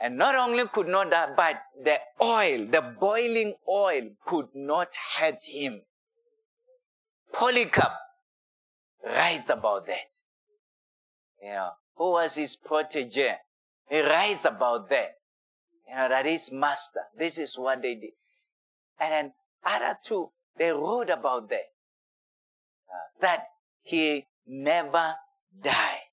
And 0.00 0.16
not 0.16 0.34
only 0.36 0.64
could 0.68 0.86
not 0.86 1.10
die, 1.10 1.32
but 1.36 1.56
the 1.82 1.98
oil, 2.22 2.66
the 2.66 2.94
boiling 3.00 3.54
oil 3.68 4.10
could 4.24 4.48
not 4.54 4.88
hurt 5.16 5.42
him. 5.44 5.82
Polycarp 7.32 7.92
writes 9.04 9.50
about 9.50 9.86
that. 9.86 10.06
You 11.42 11.50
know, 11.50 11.70
who 11.96 12.12
was 12.12 12.36
his 12.36 12.56
protege? 12.56 13.36
He 13.88 14.00
writes 14.00 14.44
about 14.44 14.88
that. 14.90 15.14
You 15.88 15.96
know, 15.96 16.08
that 16.08 16.26
his 16.26 16.52
master. 16.52 17.00
This 17.16 17.38
is 17.38 17.58
what 17.58 17.82
they 17.82 17.94
did. 17.94 18.10
And 19.00 19.12
then 19.12 19.32
other 19.64 19.96
two, 20.04 20.30
they 20.56 20.70
wrote 20.70 21.10
about 21.10 21.48
that. 21.50 21.66
Uh, 22.88 23.20
that 23.20 23.44
he 23.82 24.26
never 24.46 25.14
died. 25.60 26.07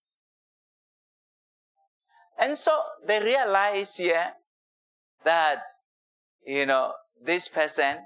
And 2.38 2.58
so 2.58 2.78
they 3.06 3.22
realize 3.22 3.96
here 3.98 4.34
that, 5.24 5.64
you 6.46 6.66
know, 6.66 6.94
this 7.24 7.48
person, 7.48 7.98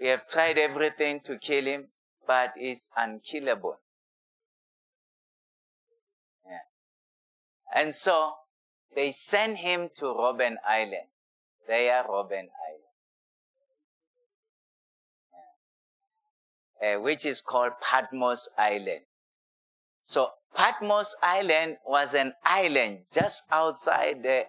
we 0.00 0.08
have 0.08 0.26
tried 0.26 0.58
everything 0.58 1.20
to 1.20 1.38
kill 1.38 1.64
him, 1.64 1.88
but 2.26 2.54
he's 2.56 2.88
unkillable. 2.96 3.78
Yeah. 6.46 7.80
And 7.80 7.94
so 7.94 8.32
they 8.94 9.10
send 9.10 9.58
him 9.58 9.90
to 9.96 10.06
Robben 10.06 10.56
Island. 10.66 11.08
They 11.68 11.90
are 11.90 12.06
Robben 12.06 12.48
Island. 12.48 12.84
Uh, 16.82 17.00
which 17.00 17.24
is 17.24 17.40
called 17.40 17.72
Patmos 17.80 18.48
Island. 18.58 19.02
So 20.02 20.30
Patmos 20.54 21.16
Island 21.22 21.78
was 21.86 22.14
an 22.14 22.32
island 22.44 23.00
just 23.12 23.42
outside 23.50 24.22
the 24.22 24.46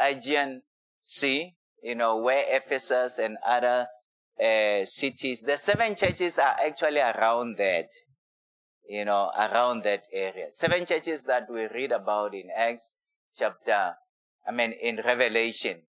Aegean 0.00 0.62
Sea, 1.02 1.54
you 1.82 1.94
know, 1.94 2.16
where 2.18 2.44
Ephesus 2.48 3.18
and 3.18 3.36
other 3.46 3.86
uh, 4.42 4.84
cities, 4.84 5.42
the 5.42 5.56
seven 5.56 5.94
churches 5.94 6.38
are 6.38 6.56
actually 6.64 7.00
around 7.00 7.58
that, 7.58 7.90
you 8.88 9.04
know, 9.04 9.30
around 9.38 9.82
that 9.82 10.06
area. 10.12 10.46
Seven 10.50 10.86
churches 10.86 11.24
that 11.24 11.50
we 11.50 11.66
read 11.68 11.92
about 11.92 12.34
in 12.34 12.48
Acts 12.56 12.90
chapter, 13.36 13.94
I 14.46 14.52
mean, 14.52 14.72
in 14.72 15.00
Revelation 15.04 15.82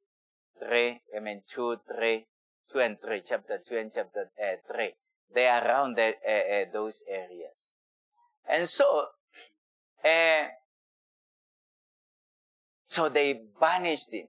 3, 0.60 1.02
I 1.16 1.20
mean, 1.22 1.44
2, 1.54 1.78
3, 1.98 2.26
2 2.74 2.80
and 2.80 2.98
3, 3.02 3.22
chapter 3.26 3.60
2 3.66 3.78
and 3.78 3.92
chapter 3.94 4.30
uh, 4.42 4.74
3. 4.74 4.92
They 5.34 5.48
are 5.48 5.66
around 5.66 5.96
that, 5.96 6.16
uh, 6.28 6.72
those 6.74 7.02
areas. 7.10 7.72
And 8.48 8.68
so 8.68 9.08
and 10.04 10.50
so 12.88 13.10
they 13.10 13.40
banished 13.60 14.14
him. 14.14 14.28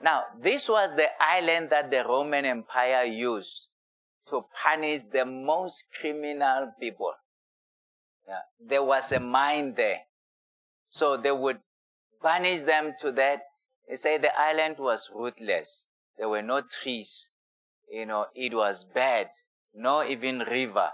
Now, 0.00 0.24
this 0.40 0.68
was 0.68 0.92
the 0.94 1.08
island 1.20 1.70
that 1.70 1.90
the 1.90 2.04
Roman 2.04 2.44
Empire 2.44 3.04
used 3.04 3.68
to 4.28 4.44
punish 4.62 5.02
the 5.04 5.24
most 5.24 5.84
criminal 6.00 6.72
people. 6.78 7.12
Yeah. 8.28 8.40
There 8.60 8.84
was 8.84 9.12
a 9.12 9.20
mine 9.20 9.74
there. 9.74 10.00
So 10.90 11.16
they 11.16 11.32
would 11.32 11.58
banish 12.22 12.62
them 12.62 12.94
to 13.00 13.12
that. 13.12 13.42
They 13.88 13.96
say 13.96 14.18
the 14.18 14.38
island 14.38 14.76
was 14.78 15.10
ruthless. 15.14 15.88
There 16.16 16.28
were 16.28 16.42
no 16.42 16.60
trees. 16.60 17.28
You 17.90 18.06
know, 18.06 18.26
it 18.34 18.54
was 18.54 18.84
bad. 18.84 19.28
No 19.74 20.04
even 20.04 20.38
river 20.40 20.90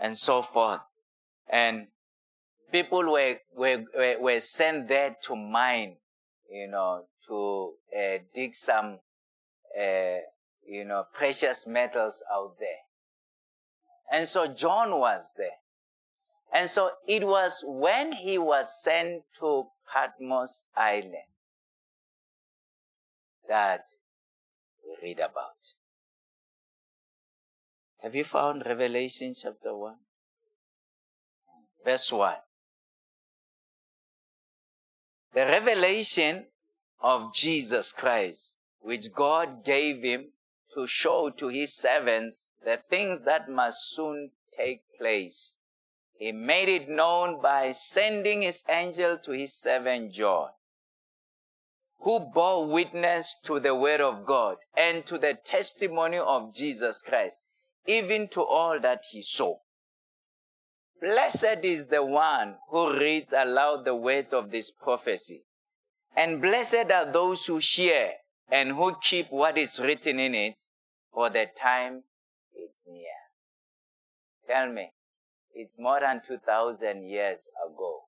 and 0.00 0.16
so 0.16 0.42
forth. 0.42 0.80
And 1.48 1.88
people 2.70 3.10
were, 3.10 3.36
were, 3.56 3.84
were, 3.96 4.16
were 4.20 4.40
sent 4.40 4.88
there 4.88 5.16
to 5.22 5.36
mine, 5.36 5.96
you 6.50 6.68
know, 6.68 7.04
to 7.26 7.72
uh, 7.96 8.18
dig 8.34 8.54
some, 8.54 8.98
uh, 9.78 10.18
you 10.66 10.84
know, 10.84 11.04
precious 11.12 11.66
metals 11.66 12.22
out 12.32 12.54
there. 12.58 12.68
And 14.10 14.28
so 14.28 14.46
John 14.46 14.98
was 14.98 15.32
there. 15.36 15.58
And 16.52 16.68
so 16.68 16.90
it 17.06 17.26
was 17.26 17.62
when 17.66 18.12
he 18.12 18.38
was 18.38 18.82
sent 18.82 19.22
to 19.40 19.66
Patmos 19.92 20.62
Island 20.76 21.14
that 23.48 23.82
we 24.86 25.08
read 25.08 25.18
about. 25.18 25.74
Have 28.02 28.14
you 28.14 28.24
found 28.24 28.62
Revelation 28.64 29.34
chapter 29.34 29.74
1? 29.74 29.96
Verse 31.84 32.12
1 32.12 32.34
the 35.34 35.44
revelation 35.46 36.46
of 37.00 37.32
Jesus 37.32 37.92
Christ, 37.92 38.54
which 38.80 39.12
God 39.12 39.64
gave 39.64 40.02
him 40.02 40.32
to 40.74 40.86
show 40.86 41.30
to 41.30 41.48
his 41.48 41.72
servants 41.72 42.48
the 42.64 42.76
things 42.76 43.22
that 43.22 43.48
must 43.48 43.90
soon 43.90 44.30
take 44.52 44.82
place. 44.98 45.54
He 46.18 46.32
made 46.32 46.68
it 46.68 46.88
known 46.88 47.40
by 47.40 47.70
sending 47.72 48.42
his 48.42 48.64
angel 48.68 49.18
to 49.18 49.32
his 49.32 49.54
servant 49.54 50.12
John, 50.12 50.50
who 52.00 52.20
bore 52.20 52.66
witness 52.66 53.36
to 53.44 53.60
the 53.60 53.74
word 53.74 54.00
of 54.00 54.24
God 54.24 54.56
and 54.76 55.06
to 55.06 55.18
the 55.18 55.34
testimony 55.34 56.18
of 56.18 56.52
Jesus 56.54 57.02
Christ, 57.02 57.42
even 57.86 58.28
to 58.28 58.42
all 58.42 58.80
that 58.80 59.04
he 59.10 59.22
saw. 59.22 59.58
Blessed 61.00 61.64
is 61.64 61.86
the 61.86 62.04
one 62.04 62.56
who 62.70 62.98
reads 62.98 63.32
aloud 63.32 63.84
the 63.84 63.94
words 63.94 64.32
of 64.32 64.50
this 64.50 64.70
prophecy. 64.70 65.44
And 66.16 66.42
blessed 66.42 66.90
are 66.90 67.10
those 67.10 67.46
who 67.46 67.58
hear 67.58 68.14
and 68.50 68.72
who 68.72 68.96
keep 69.00 69.30
what 69.30 69.56
is 69.56 69.78
written 69.78 70.18
in 70.18 70.34
it, 70.34 70.62
for 71.12 71.30
the 71.30 71.46
time 71.60 72.02
is 72.52 72.82
near. 72.88 73.04
Tell 74.48 74.72
me, 74.72 74.90
it's 75.54 75.78
more 75.78 76.00
than 76.00 76.20
2,000 76.26 77.08
years 77.08 77.48
ago. 77.64 78.00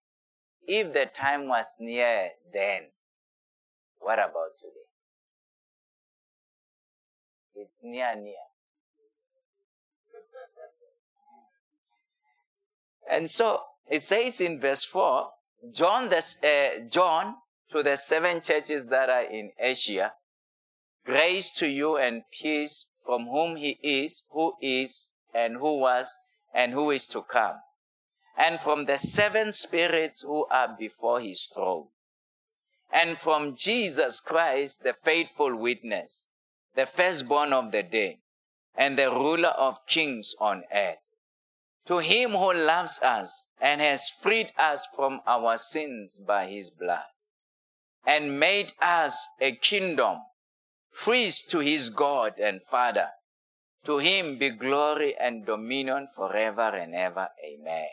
If 0.66 0.92
the 0.92 1.06
time 1.06 1.48
was 1.48 1.66
near 1.78 2.30
then, 2.52 2.82
what 3.98 4.18
about 4.18 4.58
today? 4.58 4.88
It's 7.54 7.78
near, 7.82 8.16
near. 8.16 8.49
And 13.08 13.30
so 13.30 13.62
it 13.88 14.02
says 14.02 14.40
in 14.40 14.60
verse 14.60 14.84
4, 14.84 15.28
John, 15.72 16.08
the, 16.08 16.18
uh, 16.42 16.88
John 16.88 17.36
to 17.70 17.82
the 17.82 17.96
seven 17.96 18.40
churches 18.40 18.86
that 18.86 19.10
are 19.10 19.22
in 19.22 19.52
Asia, 19.58 20.12
grace 21.04 21.50
to 21.52 21.68
you 21.68 21.96
and 21.96 22.22
peace 22.32 22.86
from 23.04 23.26
whom 23.26 23.56
he 23.56 23.78
is, 23.82 24.22
who 24.30 24.54
is, 24.60 25.10
and 25.34 25.56
who 25.56 25.78
was, 25.78 26.18
and 26.54 26.72
who 26.72 26.90
is 26.90 27.06
to 27.08 27.22
come, 27.22 27.56
and 28.36 28.58
from 28.58 28.86
the 28.86 28.98
seven 28.98 29.52
spirits 29.52 30.22
who 30.22 30.46
are 30.46 30.76
before 30.78 31.20
his 31.20 31.46
throne, 31.52 31.88
and 32.92 33.18
from 33.18 33.54
Jesus 33.54 34.20
Christ, 34.20 34.82
the 34.82 34.92
faithful 34.92 35.54
witness, 35.54 36.26
the 36.74 36.86
firstborn 36.86 37.52
of 37.52 37.70
the 37.70 37.82
dead, 37.82 38.16
and 38.74 38.98
the 38.98 39.10
ruler 39.10 39.48
of 39.48 39.86
kings 39.86 40.34
on 40.40 40.64
earth. 40.72 40.98
To 41.86 41.98
him 41.98 42.32
who 42.32 42.52
loves 42.52 42.98
us 43.00 43.46
and 43.60 43.80
has 43.80 44.10
freed 44.10 44.52
us 44.58 44.86
from 44.94 45.20
our 45.26 45.58
sins 45.58 46.18
by 46.18 46.46
his 46.46 46.70
blood, 46.70 47.06
and 48.04 48.38
made 48.38 48.72
us 48.80 49.28
a 49.40 49.52
kingdom, 49.52 50.18
priest 50.92 51.50
to 51.50 51.58
his 51.60 51.88
God 51.88 52.38
and 52.38 52.60
Father. 52.62 53.10
To 53.84 53.98
him 53.98 54.38
be 54.38 54.50
glory 54.50 55.16
and 55.16 55.46
dominion 55.46 56.08
forever 56.14 56.68
and 56.76 56.94
ever. 56.94 57.28
Amen. 57.44 57.88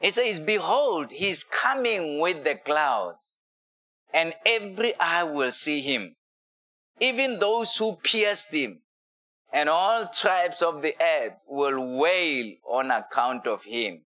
It 0.00 0.14
says, 0.14 0.40
Behold, 0.40 1.12
he 1.12 1.28
is 1.28 1.44
coming 1.44 2.18
with 2.18 2.42
the 2.42 2.56
clouds, 2.56 3.38
and 4.12 4.34
every 4.44 4.98
eye 4.98 5.22
will 5.22 5.52
see 5.52 5.80
him, 5.80 6.16
even 6.98 7.38
those 7.38 7.76
who 7.76 7.96
pierced 7.96 8.52
him, 8.52 8.82
and 9.52 9.68
all 9.68 10.06
tribes 10.06 10.62
of 10.62 10.82
the 10.82 10.96
earth 11.00 11.34
will 11.46 11.98
wail 11.98 12.54
on 12.68 12.90
account 12.90 13.46
of 13.46 13.64
him. 13.64 14.02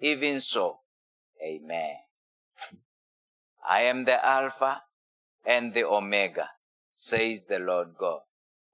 Even 0.00 0.40
so, 0.40 0.80
Amen. 1.42 1.96
I 3.68 3.82
am 3.82 4.04
the 4.04 4.24
Alpha 4.24 4.82
and 5.44 5.74
the 5.74 5.84
Omega, 5.84 6.50
says 6.94 7.44
the 7.44 7.58
Lord 7.58 7.96
God, 7.98 8.20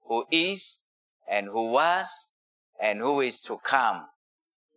who 0.07 0.25
is, 0.31 0.79
and 1.27 1.47
who 1.47 1.71
was, 1.71 2.29
and 2.79 2.99
who 2.99 3.21
is 3.21 3.41
to 3.41 3.57
come 3.57 4.05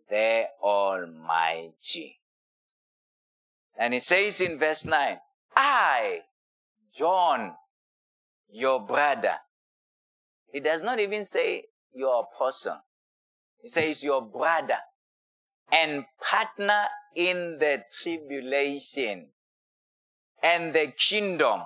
the 0.09 0.45
Almighty. 0.61 2.19
And 3.77 3.93
he 3.93 3.99
says 3.99 4.41
in 4.41 4.57
verse 4.57 4.85
9, 4.85 5.17
I, 5.55 6.21
John, 6.93 7.53
your 8.49 8.79
brother. 8.79 9.37
He 10.51 10.59
does 10.59 10.83
not 10.83 10.99
even 10.99 11.25
say 11.25 11.65
your 11.93 12.23
apostle. 12.23 12.79
He 13.61 13.67
says 13.67 14.03
your 14.03 14.21
brother 14.21 14.79
and 15.71 16.05
partner 16.21 16.87
in 17.15 17.57
the 17.59 17.83
tribulation 17.91 19.27
and 20.41 20.73
the 20.73 20.93
kingdom 20.97 21.63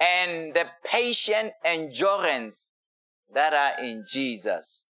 and 0.00 0.52
the 0.54 0.66
patient 0.84 1.52
endurance 1.64 2.68
that 3.32 3.54
are 3.54 3.82
in 3.82 4.04
Jesus 4.06 4.84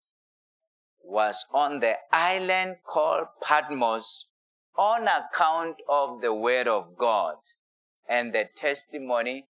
was 1.05 1.45
on 1.53 1.81
the 1.81 1.97
island 2.11 2.77
called 2.85 3.27
Patmos 3.43 4.27
on 4.77 5.07
account 5.07 5.77
of 5.89 6.23
the 6.23 6.33
word 6.33 6.67
of 6.67 6.97
God 6.97 7.37
and 8.09 8.33
the 8.33 8.49
testimony 8.57 9.47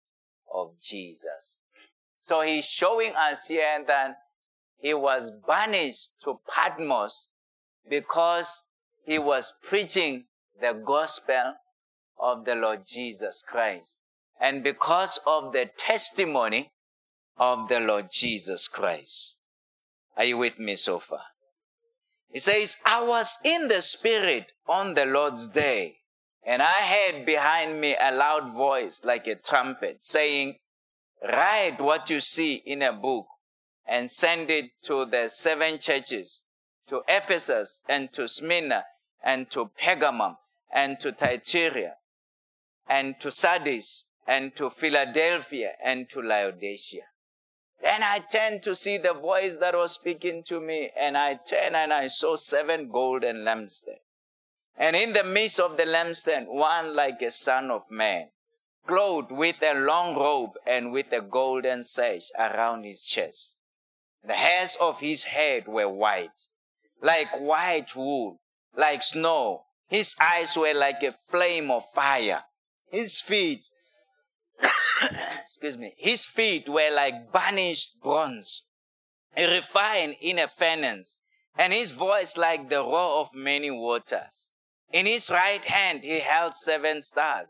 of 0.53 0.79
Jesus. 0.81 1.59
So 2.19 2.41
he's 2.41 2.65
showing 2.65 3.13
us 3.15 3.47
here 3.47 3.83
that 3.87 4.17
he 4.77 4.93
was 4.93 5.31
banished 5.47 6.11
to 6.23 6.39
Patmos 6.53 7.27
because 7.89 8.63
he 9.05 9.19
was 9.19 9.53
preaching 9.63 10.25
the 10.61 10.73
gospel 10.73 11.55
of 12.19 12.45
the 12.45 12.55
Lord 12.55 12.81
Jesus 12.85 13.43
Christ. 13.45 13.97
And 14.39 14.63
because 14.63 15.19
of 15.25 15.53
the 15.53 15.69
testimony 15.77 16.71
of 17.39 17.69
the 17.69 17.79
Lord 17.79 18.11
Jesus 18.11 18.67
Christ. 18.67 19.37
Are 20.17 20.25
you 20.25 20.37
with 20.37 20.59
me 20.59 20.75
so 20.75 20.99
far? 20.99 21.21
He 22.31 22.39
says, 22.39 22.75
I 22.85 23.01
was 23.03 23.37
in 23.43 23.69
the 23.69 23.81
Spirit 23.81 24.51
on 24.67 24.93
the 24.93 25.05
Lord's 25.05 25.47
day, 25.47 25.99
and 26.45 26.61
I 26.61 26.65
heard 26.65 27.25
behind 27.25 27.79
me 27.79 27.95
a 27.99 28.13
loud 28.13 28.53
voice 28.53 29.03
like 29.03 29.25
a 29.25 29.35
trumpet 29.35 30.03
saying, 30.03 30.57
Write 31.21 31.79
what 31.79 32.09
you 32.09 32.19
see 32.19 32.55
in 32.55 32.81
a 32.81 32.93
book 32.93 33.27
and 33.85 34.09
send 34.09 34.49
it 34.49 34.71
to 34.83 35.05
the 35.05 35.27
seven 35.27 35.79
churches, 35.79 36.41
to 36.87 37.03
Ephesus 37.07 37.81
and 37.89 38.11
to 38.13 38.27
Smyrna 38.27 38.85
and 39.23 39.49
to 39.51 39.69
Pergamum 39.77 40.37
and 40.71 40.99
to 40.99 41.11
Thyatira 41.11 41.95
and 42.87 43.19
to 43.19 43.31
Sardis 43.31 44.05
and 44.27 44.55
to 44.55 44.69
Philadelphia 44.69 45.73
and 45.83 46.09
to 46.09 46.21
Laodicea. 46.21 47.03
Then 47.81 48.03
I 48.03 48.19
turned 48.19 48.61
to 48.63 48.75
see 48.75 48.97
the 48.97 49.13
voice 49.13 49.57
that 49.57 49.73
was 49.73 49.93
speaking 49.93 50.43
to 50.43 50.59
me, 50.59 50.91
and 50.97 51.17
I 51.17 51.35
turned 51.35 51.75
and 51.75 51.93
I 51.93 52.07
saw 52.07 52.35
seven 52.35 52.89
golden 52.89 53.37
lampstands. 53.37 54.01
And 54.77 54.95
in 54.95 55.13
the 55.13 55.23
midst 55.23 55.59
of 55.59 55.77
the 55.77 55.85
lampstand, 55.85 56.47
one 56.47 56.95
like 56.95 57.21
a 57.21 57.31
son 57.31 57.71
of 57.71 57.89
man, 57.89 58.29
clothed 58.89 59.31
with 59.31 59.61
a 59.61 59.79
long 59.79 60.15
robe 60.15 60.53
and 60.65 60.91
with 60.91 61.13
a 61.13 61.21
golden 61.21 61.83
sash 61.83 62.31
around 62.37 62.83
his 62.83 63.03
chest. 63.03 63.55
The 64.23 64.33
hairs 64.33 64.75
of 64.81 64.99
his 64.99 65.25
head 65.25 65.67
were 65.67 65.87
white, 65.87 66.47
like 66.99 67.39
white 67.39 67.95
wool, 67.95 68.41
like 68.75 69.03
snow. 69.03 69.65
His 69.87 70.15
eyes 70.19 70.57
were 70.57 70.73
like 70.73 71.03
a 71.03 71.15
flame 71.29 71.69
of 71.69 71.83
fire. 71.93 72.43
His 72.91 73.21
feet 73.21 73.69
excuse 75.41 75.77
me, 75.77 75.93
his 75.97 76.25
feet 76.25 76.67
were 76.67 76.91
like 76.91 77.31
burnished 77.31 78.01
bronze, 78.01 78.63
refined 79.37 80.15
in 80.19 80.39
a 80.39 80.47
furnace, 80.47 81.19
and 81.55 81.71
his 81.73 81.91
voice 81.91 82.37
like 82.37 82.69
the 82.69 82.81
roar 82.81 83.21
of 83.21 83.35
many 83.35 83.69
waters. 83.69 84.49
In 84.91 85.05
his 85.05 85.29
right 85.29 85.63
hand 85.63 86.03
he 86.03 86.21
held 86.21 86.55
seven 86.55 87.03
stars. 87.03 87.49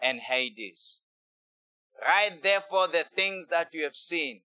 and 0.00 0.20
Hades. 0.20 1.00
Write 2.00 2.42
therefore 2.42 2.88
the 2.88 3.04
things 3.04 3.48
that 3.48 3.72
you 3.72 3.84
have 3.84 3.96
seen, 3.96 4.42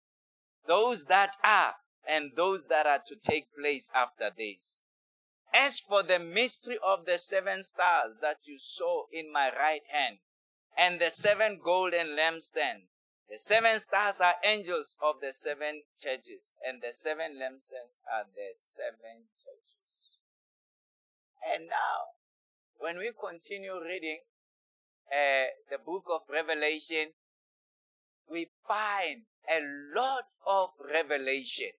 those 0.68 1.06
that 1.06 1.36
are, 1.44 1.76
and 2.08 2.32
those 2.36 2.66
that 2.66 2.86
are 2.86 3.02
to 3.06 3.16
take 3.16 3.48
place 3.60 3.90
after 3.94 4.30
this. 4.36 4.80
As 5.54 5.80
for 5.80 6.04
the 6.04 6.20
mystery 6.20 6.78
of 6.84 7.06
the 7.06 7.18
seven 7.18 7.64
stars 7.64 8.18
that 8.22 8.40
you 8.44 8.60
saw 8.60 9.04
in 9.12 9.32
my 9.32 9.52
right 9.58 9.82
hand, 9.90 10.18
and 10.78 11.02
the 11.02 11.10
seven 11.10 11.60
golden 11.64 12.16
lampstands. 12.16 12.86
The 13.30 13.38
seven 13.38 13.80
stars 13.80 14.22
are 14.22 14.36
angels 14.46 14.96
of 15.02 15.20
the 15.20 15.34
seven 15.34 15.82
churches, 16.00 16.54
and 16.66 16.82
the 16.82 16.94
seven 16.94 17.34
lampstands 17.36 18.00
are 18.08 18.24
the 18.34 18.54
seven 18.54 19.28
churches. 19.44 20.22
And 21.44 21.68
now, 21.68 22.16
when 22.78 22.98
we 23.00 23.12
continue 23.20 23.74
reading 23.84 24.20
uh, 25.12 25.48
the 25.70 25.78
book 25.78 26.06
of 26.14 26.22
Revelation, 26.32 27.14
we 28.30 28.50
find 28.68 29.22
a 29.50 29.62
lot 29.96 30.26
of 30.46 30.70
revelation. 30.94 31.72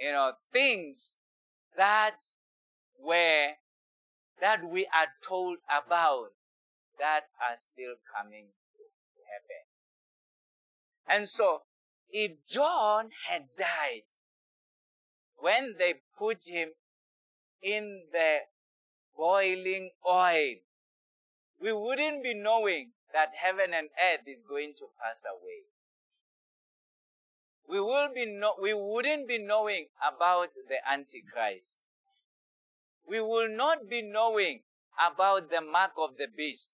You 0.00 0.12
know, 0.12 0.32
things 0.52 1.16
that 1.76 2.16
were, 2.98 3.52
that 4.40 4.64
we 4.68 4.86
are 4.86 5.08
told 5.26 5.58
about 5.68 6.30
that 6.98 7.24
are 7.40 7.56
still 7.56 7.94
coming 8.14 8.46
to 8.76 9.20
happen. 9.30 9.64
And 11.20 11.28
so, 11.28 11.62
if 12.10 12.32
John 12.48 13.10
had 13.28 13.48
died 13.56 14.02
when 15.36 15.74
they 15.78 15.94
put 16.18 16.46
him 16.46 16.70
in 17.62 18.04
the 18.12 18.38
boiling 19.16 19.90
oil, 20.08 20.54
we 21.60 21.72
wouldn't 21.72 22.22
be 22.22 22.34
knowing 22.34 22.92
that 23.12 23.30
heaven 23.34 23.72
and 23.72 23.88
earth 24.12 24.26
is 24.26 24.42
going 24.48 24.74
to 24.78 24.86
pass 25.00 25.24
away. 25.24 25.64
We 27.68 27.80
will 27.80 28.08
be 28.14 28.26
no, 28.26 28.54
we 28.60 28.74
wouldn't 28.74 29.26
be 29.26 29.38
knowing 29.38 29.86
about 30.06 30.50
the 30.68 30.76
Antichrist. 30.90 31.78
We 33.08 33.20
will 33.20 33.48
not 33.48 33.88
be 33.88 34.02
knowing 34.02 34.60
about 35.00 35.50
the 35.50 35.60
mark 35.60 35.92
of 35.98 36.16
the 36.16 36.28
beast 36.28 36.70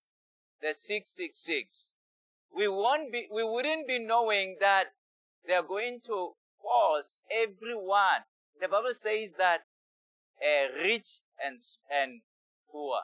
the 0.63 0.73
666, 0.73 1.93
we 2.55 2.69
won't 2.69 3.13
be, 3.13 3.29
we 3.33 3.43
wouldn't 3.43 3.89
be 3.89 3.99
knowing 3.99 4.57
that 4.61 4.87
they're 5.47 5.63
going 5.63 6.01
to 6.07 6.31
force 6.63 7.19
everyone. 7.31 8.23
The 8.61 8.69
Bible 8.69 8.95
says 8.95 9.33
that 9.39 9.63
uh, 10.41 10.83
rich 10.85 11.21
and, 11.45 11.59
and 11.91 12.21
poor, 12.71 13.01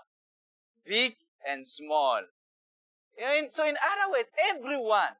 big 0.86 1.16
and 1.48 1.66
small, 1.66 2.22
so, 3.48 3.64
in 3.64 3.76
other 3.76 4.12
words, 4.12 4.30
everyone 4.38 5.16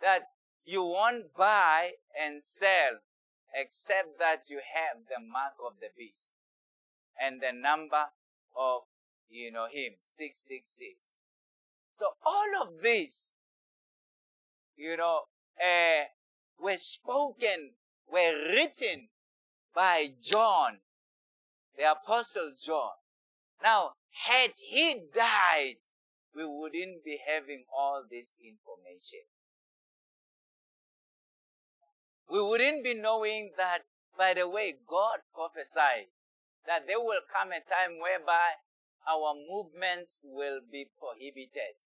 that 0.00 0.28
you 0.64 0.82
won't 0.84 1.34
buy 1.36 1.92
and 2.20 2.42
sell 2.42 3.00
except 3.52 4.18
that 4.20 4.48
you 4.48 4.60
have 4.74 5.02
the 5.08 5.20
mark 5.20 5.54
of 5.64 5.80
the 5.80 5.88
beast 5.96 6.28
and 7.20 7.40
the 7.40 7.52
number 7.52 8.04
of, 8.56 8.82
you 9.28 9.50
know, 9.50 9.66
him, 9.66 9.94
666. 10.00 10.94
So 11.98 12.06
all 12.24 12.62
of 12.62 12.82
this, 12.82 13.32
you 14.76 14.96
know, 14.96 15.22
uh, 15.60 16.04
were 16.60 16.76
spoken, 16.76 17.72
were 18.08 18.34
written 18.52 19.08
by 19.74 20.10
John, 20.22 20.78
the 21.76 21.90
Apostle 21.90 22.52
John. 22.60 22.92
Now, 23.60 23.94
had 24.26 24.52
he 24.58 25.00
died, 25.14 25.76
we 26.34 26.44
wouldn't 26.44 27.04
be 27.04 27.18
having 27.26 27.64
all 27.76 28.04
this 28.08 28.34
information. 28.42 29.26
We 32.30 32.42
wouldn't 32.42 32.84
be 32.84 32.94
knowing 32.94 33.52
that, 33.56 33.82
by 34.16 34.34
the 34.34 34.48
way, 34.48 34.74
God 34.86 35.20
prophesied 35.34 36.10
that 36.66 36.86
there 36.86 37.00
will 37.00 37.22
come 37.32 37.52
a 37.52 37.60
time 37.60 37.98
whereby 38.02 38.60
our 39.08 39.34
movements 39.34 40.12
will 40.22 40.60
be 40.70 40.90
prohibited. 40.98 41.78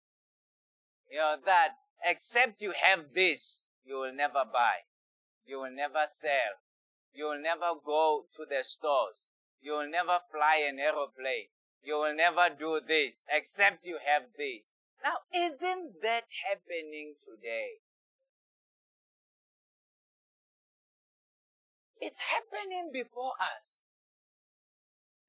You 1.11 1.18
know, 1.18 1.37
that 1.45 1.74
except 2.05 2.61
you 2.61 2.72
have 2.72 3.14
this, 3.14 3.62
you 3.85 3.97
will 3.97 4.14
never 4.14 4.45
buy. 4.51 4.89
You 5.45 5.61
will 5.61 5.70
never 5.70 6.07
sell. 6.09 6.59
You 7.14 7.26
will 7.26 7.43
never 7.43 7.78
go 7.85 8.24
to 8.37 8.47
the 8.49 8.64
stores. 8.64 9.26
You 9.61 9.72
will 9.72 9.91
never 9.91 10.18
fly 10.30 10.64
an 10.66 10.78
aeroplane. 10.80 11.49
You 11.83 11.99
will 11.99 12.14
never 12.14 12.49
do 12.57 12.80
this 12.87 13.24
except 13.28 13.85
you 13.85 13.99
have 14.05 14.22
this. 14.37 14.62
Now, 15.03 15.18
isn't 15.35 16.01
that 16.03 16.24
happening 16.49 17.14
today? 17.24 17.80
It's 22.01 22.18
happening 22.18 22.91
before 22.93 23.33
us. 23.41 23.78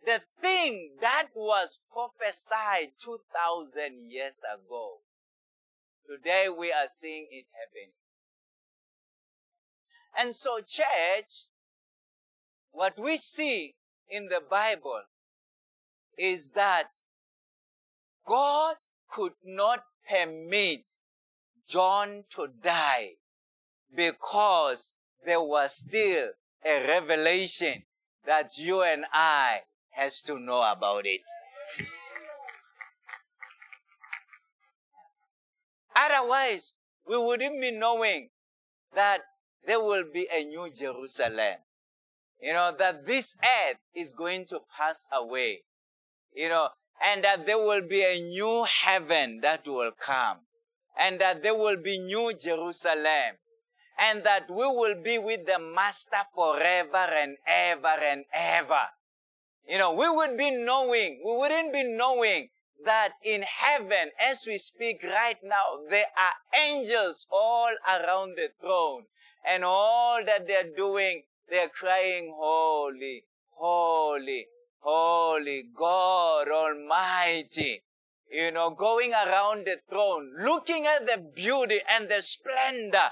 The 0.06 0.22
thing 0.41 0.97
that 1.01 1.30
was 1.34 1.80
prophesied 1.91 2.91
2000 2.99 4.12
years 4.12 4.41
ago, 4.43 4.99
today 6.08 6.49
we 6.49 6.72
are 6.72 6.88
seeing 6.88 7.28
it 7.32 7.45
happening. 7.54 7.93
And 10.18 10.36
so, 10.36 10.60
church, 10.60 11.45
what 12.72 12.99
we 12.99 13.18
see 13.18 13.76
in 14.10 14.28
the 14.28 14.41
Bible 14.47 15.04
is 16.18 16.51
that 16.51 16.89
God 18.26 18.76
could 19.09 19.34
not 19.43 19.84
permit 20.09 20.82
John 21.68 22.24
to 22.32 22.47
die 22.61 23.11
because 23.95 24.95
there 25.26 25.41
was 25.41 25.78
still 25.78 26.30
a 26.66 26.88
revelation 26.88 27.84
that 28.26 28.57
you 28.57 28.82
and 28.84 29.05
I 29.11 29.61
has 29.91 30.22
to 30.24 30.39
know 30.39 30.61
about 30.61 31.05
it. 31.05 31.22
Otherwise, 35.95 36.74
we 37.07 37.18
wouldn't 37.18 37.61
be 37.61 37.72
knowing 37.72 38.30
that 38.95 39.22
there 39.66 39.80
will 39.80 40.03
be 40.11 40.28
a 40.32 40.43
new 40.43 40.70
Jerusalem. 40.72 41.57
You 42.41 42.53
know, 42.53 42.74
that 42.78 43.05
this 43.05 43.36
earth 43.41 43.78
is 43.93 44.11
going 44.14 44.45
to 44.47 44.59
pass 44.78 45.05
away. 45.11 45.61
You 46.36 46.50
know, 46.50 46.70
and 47.04 47.24
that 47.24 47.46
there 47.46 47.58
will 47.58 47.82
be 47.82 48.04
a 48.04 48.22
new 48.22 48.64
heaven 48.64 49.42
that 49.42 49.68
will 49.68 49.92
come. 49.92 50.40
And 50.98 51.20
that 51.20 51.44
there 51.44 51.56
will 51.56 51.78
be 51.78 52.00
new 52.00 52.34
Jerusalem. 52.34 53.38
And 54.00 54.24
that 54.24 54.50
we 54.50 54.66
will 54.66 54.96
be 55.02 55.18
with 55.18 55.46
the 55.46 55.60
Master 55.60 56.24
forever 56.34 56.98
and 56.98 57.38
ever 57.46 57.96
and 58.02 58.26
ever. 58.34 58.88
You 59.68 59.78
know, 59.78 59.94
we 59.94 60.10
would 60.10 60.38
be 60.38 60.52
knowing, 60.52 61.22
we 61.24 61.38
wouldn't 61.38 61.72
be 61.72 61.84
knowing 61.84 62.50
that 62.86 63.14
in 63.24 63.44
heaven, 63.44 64.12
as 64.20 64.46
we 64.46 64.58
speak 64.58 65.04
right 65.04 65.38
now, 65.44 65.80
there 65.90 66.06
are 66.18 66.34
angels 66.60 67.26
all 67.32 67.70
around 67.88 68.36
the 68.36 68.50
throne. 68.60 69.04
And 69.48 69.64
all 69.64 70.24
that 70.26 70.48
they're 70.48 70.76
doing, 70.76 71.24
they're 71.50 71.70
crying, 71.70 72.34
Holy, 72.36 73.26
Holy, 73.52 74.48
Holy 74.84 75.64
God 75.78 76.50
Almighty. 76.50 77.84
You 78.30 78.52
know, 78.52 78.72
going 78.72 79.14
around 79.14 79.66
the 79.66 79.80
throne, 79.90 80.34
looking 80.40 80.86
at 80.86 81.06
the 81.06 81.24
beauty 81.34 81.80
and 81.90 82.10
the 82.10 82.22
splendor 82.22 83.10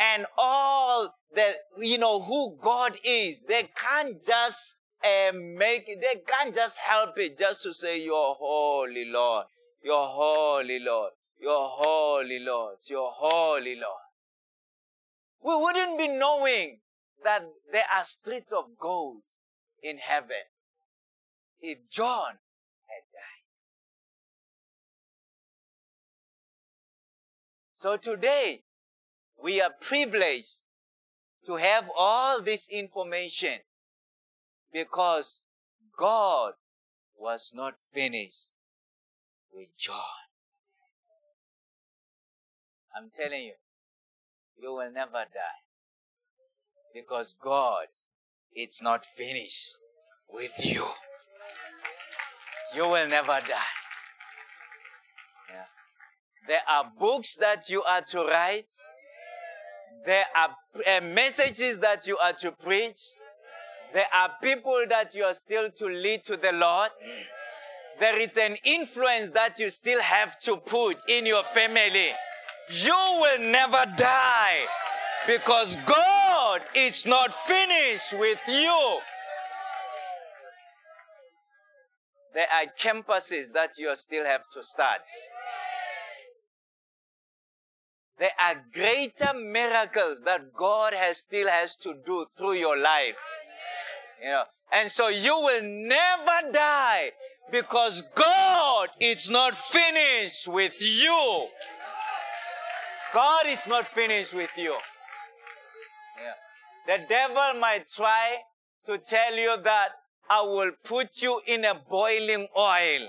and 0.00 0.26
all 0.36 1.14
the, 1.34 1.54
you 1.78 1.98
know, 1.98 2.20
who 2.20 2.56
God 2.60 2.98
is. 3.04 3.40
They 3.46 3.68
can't 3.76 4.24
just 4.24 4.74
uh, 5.04 5.32
make, 5.32 5.86
they 5.86 6.22
can't 6.26 6.54
just 6.54 6.78
help 6.78 7.18
it 7.18 7.38
just 7.38 7.62
to 7.64 7.74
say, 7.74 8.02
You're 8.02 8.34
holy, 8.38 9.04
Lord. 9.04 9.46
You're 9.84 10.06
holy, 10.06 10.80
Lord. 10.80 11.12
You're 11.38 11.68
holy, 11.68 12.38
Lord. 12.40 12.76
You're 12.88 13.10
holy, 13.12 13.76
Lord. 13.76 14.02
We 15.44 15.54
wouldn't 15.56 15.98
be 15.98 16.08
knowing 16.08 16.78
that 17.22 17.44
there 17.70 17.84
are 17.94 18.04
streets 18.04 18.52
of 18.52 18.64
gold 18.80 19.18
in 19.82 19.98
heaven 19.98 20.44
if 21.62 21.78
John 21.88 22.38
had 22.88 23.04
died. 23.14 23.42
So 27.76 27.96
today, 27.96 28.64
we 29.42 29.60
are 29.60 29.70
privileged 29.80 30.58
to 31.46 31.56
have 31.56 31.90
all 31.96 32.42
this 32.42 32.68
information 32.68 33.60
because 34.72 35.40
God 35.96 36.54
was 37.16 37.52
not 37.54 37.74
finished 37.92 38.50
with 39.52 39.68
John. 39.78 39.96
I'm 42.96 43.10
telling 43.10 43.44
you, 43.44 43.54
you 44.60 44.74
will 44.74 44.92
never 44.92 45.24
die 45.32 45.62
because 46.94 47.34
God 47.40 47.86
it's 48.54 48.82
not 48.82 49.04
finished 49.04 49.76
with 50.28 50.52
you. 50.64 50.86
You 52.74 52.88
will 52.88 53.06
never 53.08 53.38
die. 53.46 53.72
Yeah. 55.50 55.64
There 56.48 56.60
are 56.68 56.90
books 56.98 57.36
that 57.36 57.68
you 57.68 57.82
are 57.82 58.00
to 58.02 58.24
write. 58.24 58.74
There 60.06 60.24
are 60.34 60.56
uh, 60.86 61.00
messages 61.04 61.78
that 61.80 62.06
you 62.06 62.16
are 62.18 62.32
to 62.34 62.52
preach. 62.52 62.98
There 63.92 64.06
are 64.14 64.30
people 64.42 64.84
that 64.88 65.14
you 65.14 65.24
are 65.24 65.34
still 65.34 65.70
to 65.70 65.86
lead 65.86 66.24
to 66.24 66.36
the 66.36 66.52
Lord. 66.52 66.90
There 68.00 68.18
is 68.18 68.36
an 68.38 68.56
influence 68.64 69.30
that 69.32 69.58
you 69.58 69.68
still 69.68 70.00
have 70.00 70.38
to 70.40 70.56
put 70.56 70.98
in 71.08 71.26
your 71.26 71.44
family. 71.44 72.10
You 72.70 72.96
will 73.20 73.38
never 73.40 73.84
die 73.96 74.60
because 75.26 75.76
God 75.84 76.62
is 76.74 77.04
not 77.04 77.34
finished 77.34 78.14
with 78.18 78.40
you. 78.48 78.98
There 82.34 82.46
are 82.52 82.64
campuses 82.78 83.52
that 83.52 83.78
you 83.78 83.94
still 83.96 84.24
have 84.24 84.42
to 84.54 84.62
start. 84.62 85.02
There 88.18 88.30
are 88.40 88.62
greater 88.72 89.34
miracles 89.34 90.22
that 90.22 90.54
God 90.54 90.94
has 90.94 91.18
still 91.18 91.48
has 91.48 91.76
to 91.76 91.94
do 92.06 92.26
through 92.36 92.54
your 92.54 92.78
life. 92.78 93.16
You 94.22 94.28
know, 94.28 94.44
and 94.72 94.90
so 94.90 95.08
you 95.08 95.34
will 95.34 95.62
never 95.62 96.52
die 96.52 97.10
because 97.50 98.02
God 98.14 98.88
is 99.00 99.28
not 99.28 99.56
finished 99.56 100.48
with 100.48 100.76
you. 100.80 101.48
God 103.12 103.46
is 103.46 103.60
not 103.66 103.86
finished 103.88 104.32
with 104.32 104.50
you. 104.56 104.74
Yeah. 106.86 106.96
The 106.98 107.04
devil 107.08 107.60
might 107.60 107.88
try 107.88 108.36
to 108.86 108.98
tell 108.98 109.36
you 109.36 109.56
that 109.62 109.90
I 110.34 110.40
will 110.40 110.70
put 110.82 111.20
you 111.20 111.42
in 111.46 111.66
a 111.66 111.74
boiling 111.74 112.48
oil. 112.56 113.02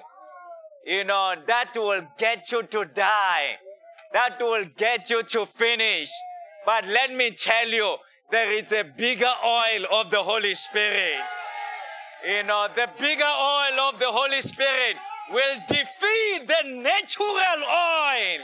You 0.85 1.05
know, 1.05 1.35
that 1.47 1.71
will 1.73 2.01
get 2.17 2.51
you 2.51 2.63
to 2.63 2.83
die. 2.83 3.55
That 4.11 4.35
will 4.41 4.65
get 4.75 5.09
you 5.09 5.23
to 5.23 5.45
finish. 5.45 6.11
But 6.65 6.85
let 6.85 7.13
me 7.13 7.31
tell 7.31 7.69
you, 7.69 7.95
there 8.29 8.51
is 8.51 8.69
a 8.73 8.83
bigger 8.83 9.33
oil 9.45 9.85
of 9.93 10.11
the 10.11 10.21
Holy 10.21 10.53
Spirit. 10.53 11.21
You 12.27 12.43
know, 12.43 12.67
the 12.75 12.89
bigger 12.99 13.23
oil 13.23 13.79
of 13.87 13.99
the 13.99 14.11
Holy 14.11 14.41
Spirit 14.41 14.97
will 15.31 15.55
defeat 15.69 16.45
the 16.45 16.67
natural 16.67 17.63
oil. 17.63 18.39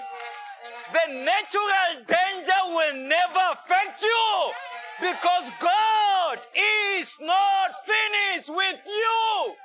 The 0.94 1.14
natural 1.16 1.92
danger 2.08 2.62
will 2.68 2.96
never 2.96 3.44
affect 3.52 4.02
you 4.02 4.69
because 5.02 5.52
God 5.60 6.40
is 6.56 7.18
not 7.22 7.72
finished 7.86 8.50
with 8.50 8.82
you. 8.86 9.56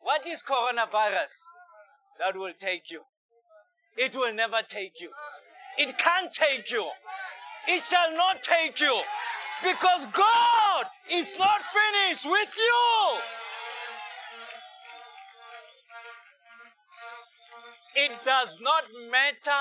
What 0.00 0.26
is 0.26 0.42
coronavirus? 0.42 1.32
that 2.18 2.36
will 2.36 2.52
take 2.58 2.90
you. 2.90 3.00
It 3.96 4.14
will 4.14 4.34
never 4.34 4.60
take 4.68 5.00
you. 5.00 5.10
It 5.78 5.96
can't 5.98 6.32
take 6.32 6.70
you. 6.70 6.86
It 7.68 7.82
shall 7.82 8.14
not 8.14 8.42
take 8.42 8.80
you. 8.80 8.94
Because 9.62 10.06
God 10.12 10.86
is 11.10 11.34
not 11.38 11.60
finished 11.62 12.26
with 12.26 12.54
you. 12.56 13.18
It 17.96 18.12
does 18.24 18.58
not 18.60 18.84
matter 19.10 19.60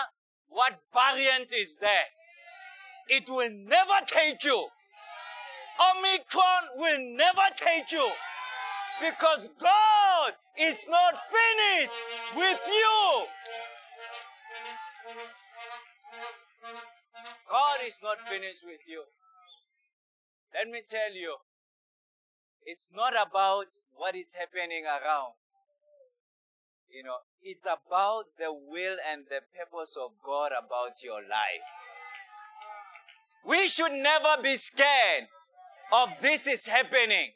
what 0.49 0.79
variant 0.93 1.53
is 1.53 1.77
there. 1.77 2.07
It 3.07 3.29
will 3.29 3.51
never 3.51 3.99
take 4.05 4.43
you. 4.43 4.67
Omicron 5.79 6.63
will 6.75 6.99
never 7.15 7.47
take 7.55 7.91
you. 7.91 8.09
Because 9.01 9.49
God 9.59 10.33
is 10.57 10.85
not 10.89 11.13
finished 11.29 11.99
with 12.35 12.61
you. 12.65 13.25
God 17.49 17.77
is 17.85 17.99
not 18.01 18.17
finished 18.27 18.63
with 18.65 18.81
you. 18.87 19.03
Let 20.53 20.69
me 20.69 20.81
tell 20.89 21.13
you, 21.13 21.35
it's 22.65 22.87
not 22.95 23.13
about 23.13 23.67
what 23.93 24.15
is 24.15 24.33
happening 24.33 24.85
around. 24.85 25.33
You 26.89 27.03
know, 27.03 27.17
it's 27.41 27.65
about 27.65 28.25
the 28.39 28.53
will 28.53 28.97
and 29.11 29.25
the 29.29 29.41
purpose 29.51 29.95
of 29.99 30.11
God 30.25 30.51
about 30.51 31.03
your 31.03 31.19
life. 31.19 31.67
We 33.47 33.67
should 33.67 33.91
never 33.91 34.41
be 34.41 34.57
scared 34.57 35.27
of 35.93 36.09
this 36.21 36.47
is 36.47 36.65
happening 36.65 37.29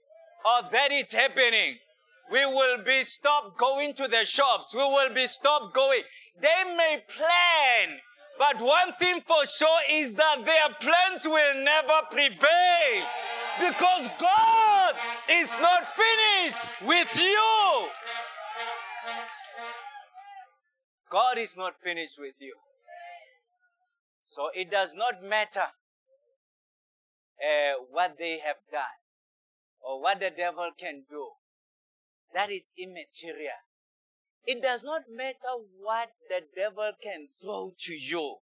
or 0.45 0.69
that 0.71 0.91
is 0.91 1.11
happening. 1.11 1.77
We 2.31 2.45
will 2.45 2.83
be 2.83 3.03
stopped 3.03 3.57
going 3.57 3.93
to 3.95 4.07
the 4.07 4.25
shops. 4.25 4.73
We 4.73 4.81
will 4.81 5.13
be 5.13 5.27
stopped 5.27 5.73
going. 5.73 6.01
They 6.41 6.75
may 6.75 7.03
plan, 7.07 7.97
but 8.37 8.61
one 8.61 8.93
thing 8.93 9.21
for 9.21 9.45
sure 9.45 9.79
is 9.89 10.15
that 10.15 10.45
their 10.45 10.75
plans 10.79 11.25
will 11.25 11.63
never 11.63 12.01
prevail 12.11 13.05
because 13.59 14.09
God 14.19 14.93
is 15.29 15.55
not 15.59 15.83
finished 15.95 16.61
with 16.85 17.21
you. 17.21 17.87
God 21.11 21.37
is 21.39 21.57
not 21.57 21.73
finished 21.83 22.19
with 22.19 22.35
you. 22.39 22.53
So 24.27 24.49
it 24.53 24.69
does 24.69 24.93
not 24.93 25.23
matter 25.23 25.65
uh, 27.41 27.83
what 27.89 28.17
they 28.17 28.39
have 28.39 28.57
done 28.71 28.99
or 29.81 30.01
what 30.01 30.19
the 30.19 30.29
devil 30.35 30.69
can 30.77 31.03
do. 31.09 31.27
That 32.33 32.51
is 32.51 32.73
immaterial. 32.77 33.59
It 34.45 34.61
does 34.61 34.83
not 34.83 35.03
matter 35.11 35.55
what 35.79 36.09
the 36.29 36.41
devil 36.55 36.91
can 37.01 37.27
throw 37.41 37.71
to 37.79 37.93
you. 37.93 38.37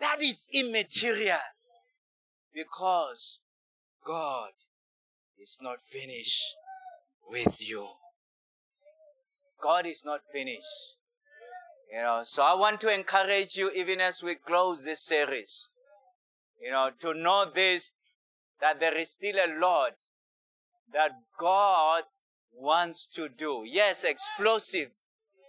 That 0.00 0.22
is 0.22 0.48
immaterial. 0.52 1.38
Because 2.52 3.40
God 4.04 4.50
is 5.40 5.58
not 5.60 5.80
finished 5.80 6.54
with 7.28 7.56
you. 7.58 7.86
God 9.60 9.86
is 9.86 10.02
not 10.04 10.20
finished. 10.32 10.96
You 11.92 12.02
know, 12.02 12.22
so 12.24 12.42
I 12.42 12.54
want 12.54 12.80
to 12.82 12.92
encourage 12.92 13.56
you 13.56 13.70
even 13.70 14.00
as 14.00 14.22
we 14.22 14.34
close 14.34 14.84
this 14.84 15.04
series, 15.04 15.68
you 16.60 16.70
know, 16.70 16.90
to 17.00 17.14
know 17.14 17.44
this, 17.52 17.92
that 18.64 18.80
there 18.80 18.96
is 18.96 19.10
still 19.10 19.36
a 19.36 19.60
lot 19.60 19.92
that 20.90 21.10
God 21.38 22.04
wants 22.54 23.06
to 23.08 23.28
do. 23.28 23.64
Yes, 23.66 24.04
explosive, 24.04 24.88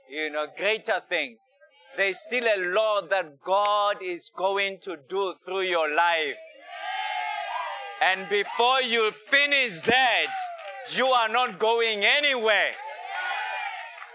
you 0.09 0.29
know, 0.29 0.47
greater 0.57 1.01
things. 1.07 1.39
There's 1.95 2.19
still 2.19 2.43
a 2.43 2.59
lot 2.73 3.09
that 3.11 3.39
God 3.39 4.01
is 4.01 4.29
going 4.35 4.79
to 4.81 4.97
do 5.07 5.33
through 5.45 5.61
your 5.61 5.95
life. 5.95 6.35
And 8.01 8.27
before 8.27 8.81
you 8.81 9.11
finish 9.11 9.79
that, 9.79 10.33
you 10.89 11.05
are 11.05 11.29
not 11.29 11.57
going 11.57 12.03
anywhere. 12.03 12.73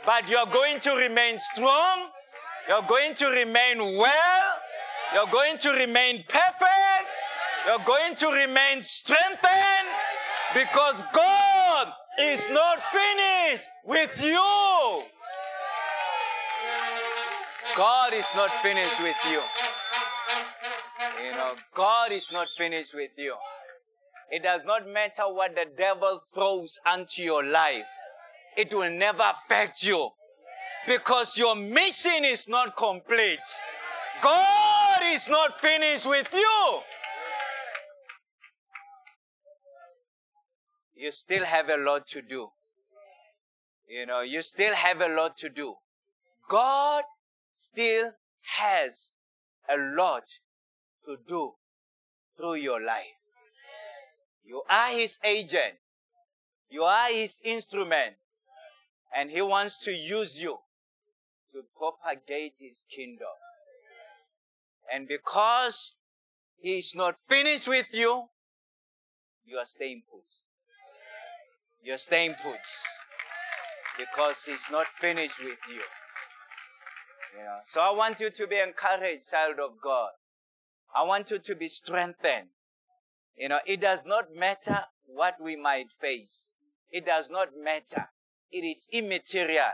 But 0.04 0.28
you're 0.28 0.52
going 0.52 0.78
to 0.80 0.90
remain 0.92 1.38
strong 1.38 2.10
you're 2.70 2.82
going 2.82 3.16
to 3.16 3.26
remain 3.26 3.78
well. 3.78 4.42
You're 5.12 5.26
going 5.26 5.58
to 5.58 5.70
remain 5.70 6.24
perfect. 6.28 6.59
You're 7.66 7.84
going 7.84 8.14
to 8.16 8.28
remain 8.28 8.82
strengthened 8.82 9.88
because 10.54 11.02
God 11.12 11.92
is 12.18 12.48
not 12.50 12.82
finished 12.82 13.68
with 13.84 14.22
you. 14.22 15.02
God 17.76 18.12
is 18.12 18.30
not 18.34 18.50
finished 18.62 19.00
with 19.02 19.16
you. 19.30 19.40
You 21.24 21.32
know, 21.32 21.52
God 21.74 22.12
is 22.12 22.32
not 22.32 22.48
finished 22.56 22.94
with 22.94 23.10
you. 23.16 23.34
It 24.30 24.42
does 24.42 24.62
not 24.64 24.88
matter 24.88 25.22
what 25.24 25.54
the 25.54 25.66
devil 25.76 26.20
throws 26.34 26.78
onto 26.86 27.22
your 27.22 27.44
life. 27.44 27.84
It 28.56 28.72
will 28.72 28.90
never 28.90 29.22
affect 29.22 29.84
you 29.84 30.10
because 30.86 31.36
your 31.36 31.54
mission 31.54 32.24
is 32.24 32.48
not 32.48 32.76
complete. 32.76 33.38
God 34.22 35.00
is 35.04 35.28
not 35.28 35.60
finished 35.60 36.06
with 36.06 36.32
you. 36.32 36.80
You 41.00 41.10
still 41.10 41.46
have 41.46 41.70
a 41.70 41.78
lot 41.78 42.06
to 42.08 42.20
do. 42.20 42.50
You 43.88 44.04
know, 44.04 44.20
you 44.20 44.42
still 44.42 44.74
have 44.74 45.00
a 45.00 45.08
lot 45.08 45.38
to 45.38 45.48
do. 45.48 45.76
God 46.46 47.04
still 47.56 48.10
has 48.58 49.10
a 49.66 49.78
lot 49.78 50.24
to 51.06 51.16
do 51.26 51.54
through 52.36 52.56
your 52.56 52.84
life. 52.84 53.16
You 54.44 54.60
are 54.68 54.90
His 54.90 55.18
agent. 55.24 55.76
You 56.68 56.82
are 56.82 57.08
His 57.08 57.40
instrument. 57.44 58.16
And 59.16 59.30
He 59.30 59.40
wants 59.40 59.78
to 59.84 59.92
use 59.92 60.42
you 60.42 60.58
to 61.54 61.62
propagate 61.78 62.56
his 62.58 62.84
kingdom. 62.94 63.38
And 64.92 65.08
because 65.08 65.94
he 66.60 66.78
is 66.78 66.94
not 66.94 67.18
finished 67.18 67.66
with 67.68 67.88
you, 67.94 68.28
you 69.46 69.56
are 69.56 69.64
staying 69.64 70.02
put. 70.10 70.24
You're 71.82 71.98
staying 71.98 72.34
put. 72.42 72.60
Because 73.98 74.44
he's 74.44 74.64
not 74.70 74.86
finished 74.86 75.38
with 75.40 75.58
you. 75.68 75.82
So 77.70 77.80
I 77.80 77.90
want 77.90 78.20
you 78.20 78.30
to 78.30 78.46
be 78.46 78.58
encouraged, 78.58 79.30
child 79.30 79.58
of 79.58 79.72
God. 79.82 80.10
I 80.94 81.04
want 81.04 81.30
you 81.30 81.38
to 81.38 81.54
be 81.54 81.68
strengthened. 81.68 82.48
You 83.36 83.48
know, 83.48 83.60
it 83.66 83.80
does 83.80 84.04
not 84.04 84.34
matter 84.34 84.80
what 85.06 85.36
we 85.40 85.56
might 85.56 85.92
face. 86.00 86.52
It 86.90 87.06
does 87.06 87.30
not 87.30 87.48
matter. 87.56 88.08
It 88.50 88.64
is 88.64 88.88
immaterial 88.92 89.72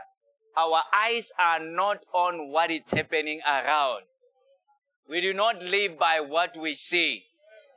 our 0.57 0.81
eyes 0.91 1.31
are 1.37 1.59
not 1.59 2.03
on 2.13 2.51
what 2.51 2.71
is 2.71 2.89
happening 2.89 3.39
around. 3.47 4.01
We 5.07 5.21
do 5.21 5.33
not 5.33 5.61
live 5.61 5.99
by 5.99 6.19
what 6.19 6.57
we 6.57 6.73
see. 6.73 7.23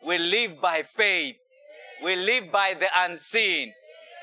We 0.05 0.17
live 0.17 0.61
by 0.61 0.83
faith. 0.83 1.37
We 2.03 2.17
live 2.17 2.51
by 2.51 2.75
the 2.81 2.89
unseen. 2.97 3.75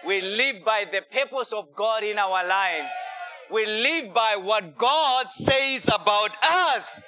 We 0.06 0.22
live 0.22 0.64
by 0.64 0.86
the 0.91 1.02
purpose 1.02 1.52
of 1.52 1.74
God 1.76 2.04
in 2.04 2.18
our 2.18 2.45
lives. 2.48 2.91
We 3.52 3.66
live 3.66 4.14
by 4.14 4.36
what 4.36 4.78
God 4.78 5.32
says 5.32 5.88
about 5.88 6.36
us. 6.43 7.00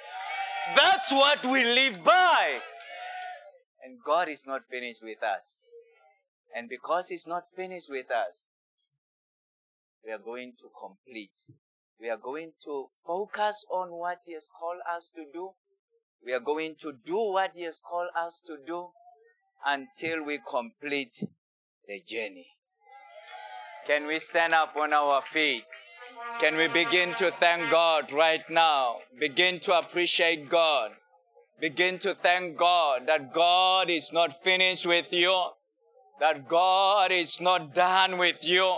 That's 0.74 1.12
what 1.12 1.44
we 1.44 1.64
live 1.64 2.02
by. 2.02 2.58
And 3.84 3.98
God 4.04 4.28
is 4.28 4.46
not 4.46 4.62
finished 4.70 5.02
with 5.02 5.22
us. 5.22 5.66
And 6.54 6.68
because 6.68 7.08
He's 7.08 7.26
not 7.26 7.44
finished 7.54 7.88
with 7.90 8.10
us, 8.10 8.44
we 10.04 10.12
are 10.12 10.18
going 10.18 10.54
to 10.60 10.68
complete. 10.78 11.46
We 12.00 12.08
are 12.08 12.16
going 12.16 12.52
to 12.64 12.86
focus 13.06 13.64
on 13.70 13.90
what 13.90 14.18
He 14.26 14.32
has 14.34 14.48
called 14.58 14.80
us 14.90 15.10
to 15.14 15.24
do. 15.32 15.50
We 16.24 16.32
are 16.32 16.40
going 16.40 16.76
to 16.80 16.92
do 17.04 17.16
what 17.16 17.52
He 17.54 17.62
has 17.62 17.78
called 17.78 18.08
us 18.16 18.42
to 18.46 18.56
do 18.66 18.88
until 19.64 20.24
we 20.24 20.38
complete 20.38 21.22
the 21.86 22.00
journey. 22.00 22.46
Can 23.86 24.06
we 24.06 24.18
stand 24.18 24.54
up 24.54 24.76
on 24.76 24.92
our 24.92 25.22
feet? 25.22 25.64
Can 26.38 26.56
we 26.56 26.68
begin 26.68 27.14
to 27.14 27.30
thank 27.30 27.70
God 27.70 28.12
right 28.12 28.48
now? 28.48 28.96
Begin 29.18 29.60
to 29.60 29.78
appreciate 29.78 30.48
God. 30.48 30.92
Begin 31.60 31.98
to 31.98 32.14
thank 32.14 32.56
God 32.56 33.06
that 33.06 33.32
God 33.32 33.90
is 33.90 34.12
not 34.12 34.42
finished 34.42 34.86
with 34.86 35.12
you, 35.12 35.50
that 36.20 36.48
God 36.48 37.12
is 37.12 37.40
not 37.40 37.74
done 37.74 38.18
with 38.18 38.44
you 38.44 38.76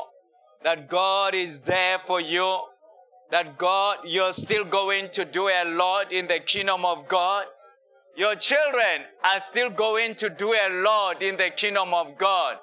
that 0.63 0.89
God 0.89 1.35
is 1.35 1.61
there 1.61 1.99
for 1.99 2.21
you, 2.21 2.61
that 3.31 3.59
God, 3.59 3.99
you're 4.05 4.33
still 4.33 4.65
going 4.65 5.09
to 5.11 5.25
do 5.25 5.49
a 5.49 5.65
lot 5.65 6.13
in 6.13 6.27
the 6.27 6.39
kingdom 6.39 6.85
of 6.85 7.09
God. 7.09 7.47
Your 8.17 8.35
children 8.37 9.07
are 9.25 9.41
still 9.41 9.71
going 9.71 10.15
to 10.17 10.29
do 10.29 10.53
a 10.53 10.83
lot 10.83 11.23
in 11.23 11.37
the 11.37 11.51
kingdom 11.51 11.95
of 11.95 12.19
God. 12.19 12.57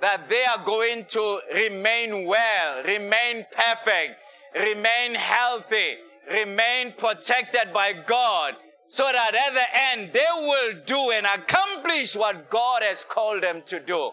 That 0.00 0.28
they 0.28 0.44
are 0.44 0.64
going 0.64 1.06
to 1.06 1.40
remain 1.54 2.26
well, 2.26 2.82
remain 2.84 3.46
perfect, 3.50 4.16
remain 4.54 5.14
healthy, 5.14 5.96
remain 6.30 6.92
protected 6.96 7.72
by 7.72 7.92
God, 7.92 8.54
so 8.88 9.04
that 9.04 9.34
at 9.34 9.54
the 9.54 10.00
end 10.00 10.12
they 10.12 10.26
will 10.32 10.74
do 10.84 11.10
and 11.12 11.26
accomplish 11.26 12.14
what 12.16 12.50
God 12.50 12.82
has 12.82 13.04
called 13.04 13.42
them 13.42 13.62
to 13.66 13.80
do. 13.80 14.10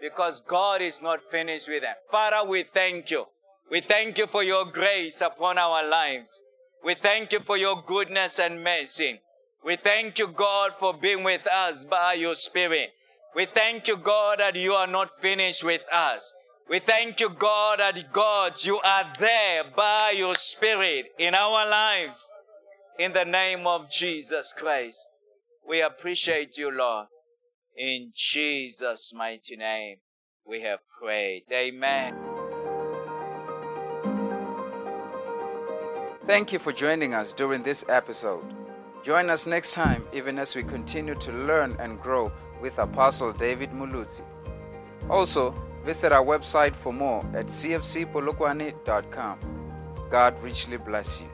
Because 0.00 0.40
God 0.40 0.80
is 0.80 1.02
not 1.02 1.20
finished 1.30 1.68
with 1.68 1.82
them. 1.82 1.94
Father, 2.10 2.48
we 2.48 2.62
thank 2.62 3.10
you. 3.10 3.26
We 3.70 3.80
thank 3.80 4.18
you 4.18 4.26
for 4.26 4.42
your 4.42 4.64
grace 4.64 5.20
upon 5.20 5.58
our 5.58 5.86
lives. 5.86 6.40
We 6.82 6.94
thank 6.94 7.32
you 7.32 7.40
for 7.40 7.56
your 7.56 7.82
goodness 7.86 8.38
and 8.38 8.64
mercy. 8.64 9.20
We 9.64 9.76
thank 9.76 10.18
you, 10.18 10.28
God, 10.28 10.72
for 10.72 10.94
being 10.94 11.22
with 11.22 11.46
us 11.46 11.84
by 11.84 12.14
your 12.14 12.34
Spirit. 12.34 12.90
We 13.34 13.46
thank 13.46 13.86
you, 13.86 13.96
God, 13.96 14.40
that 14.40 14.56
you 14.56 14.72
are 14.72 14.88
not 14.88 15.10
finished 15.10 15.62
with 15.62 15.84
us. 15.92 16.34
We 16.68 16.80
thank 16.80 17.20
you, 17.20 17.30
God, 17.30 17.78
that 17.78 18.12
God, 18.12 18.64
you 18.64 18.78
are 18.78 19.04
there 19.18 19.64
by 19.76 20.14
your 20.16 20.34
Spirit 20.34 21.06
in 21.18 21.34
our 21.34 21.68
lives. 21.68 22.28
In 22.98 23.12
the 23.12 23.24
name 23.24 23.66
of 23.66 23.90
Jesus 23.90 24.52
Christ, 24.56 25.06
we 25.68 25.80
appreciate 25.80 26.58
you, 26.58 26.70
Lord. 26.70 27.06
In 27.76 28.10
Jesus' 28.14 29.12
mighty 29.14 29.56
name, 29.56 29.98
we 30.44 30.62
have 30.62 30.80
prayed. 31.00 31.44
Amen. 31.52 32.16
Thank 36.26 36.52
you 36.52 36.58
for 36.58 36.72
joining 36.72 37.14
us 37.14 37.32
during 37.32 37.62
this 37.62 37.84
episode. 37.88 38.44
Join 39.02 39.30
us 39.30 39.46
next 39.46 39.72
time, 39.72 40.04
even 40.12 40.38
as 40.38 40.54
we 40.54 40.62
continue 40.62 41.14
to 41.14 41.32
learn 41.32 41.76
and 41.80 42.00
grow 42.00 42.30
with 42.60 42.78
Apostle 42.78 43.32
David 43.32 43.70
Muluzi. 43.72 44.22
Also, 45.08 45.54
visit 45.84 46.12
our 46.12 46.24
website 46.24 46.74
for 46.74 46.92
more 46.92 47.24
at 47.34 47.46
cfcpolokwane.com. 47.46 49.38
God 50.10 50.42
richly 50.42 50.76
bless 50.76 51.20
you. 51.20 51.28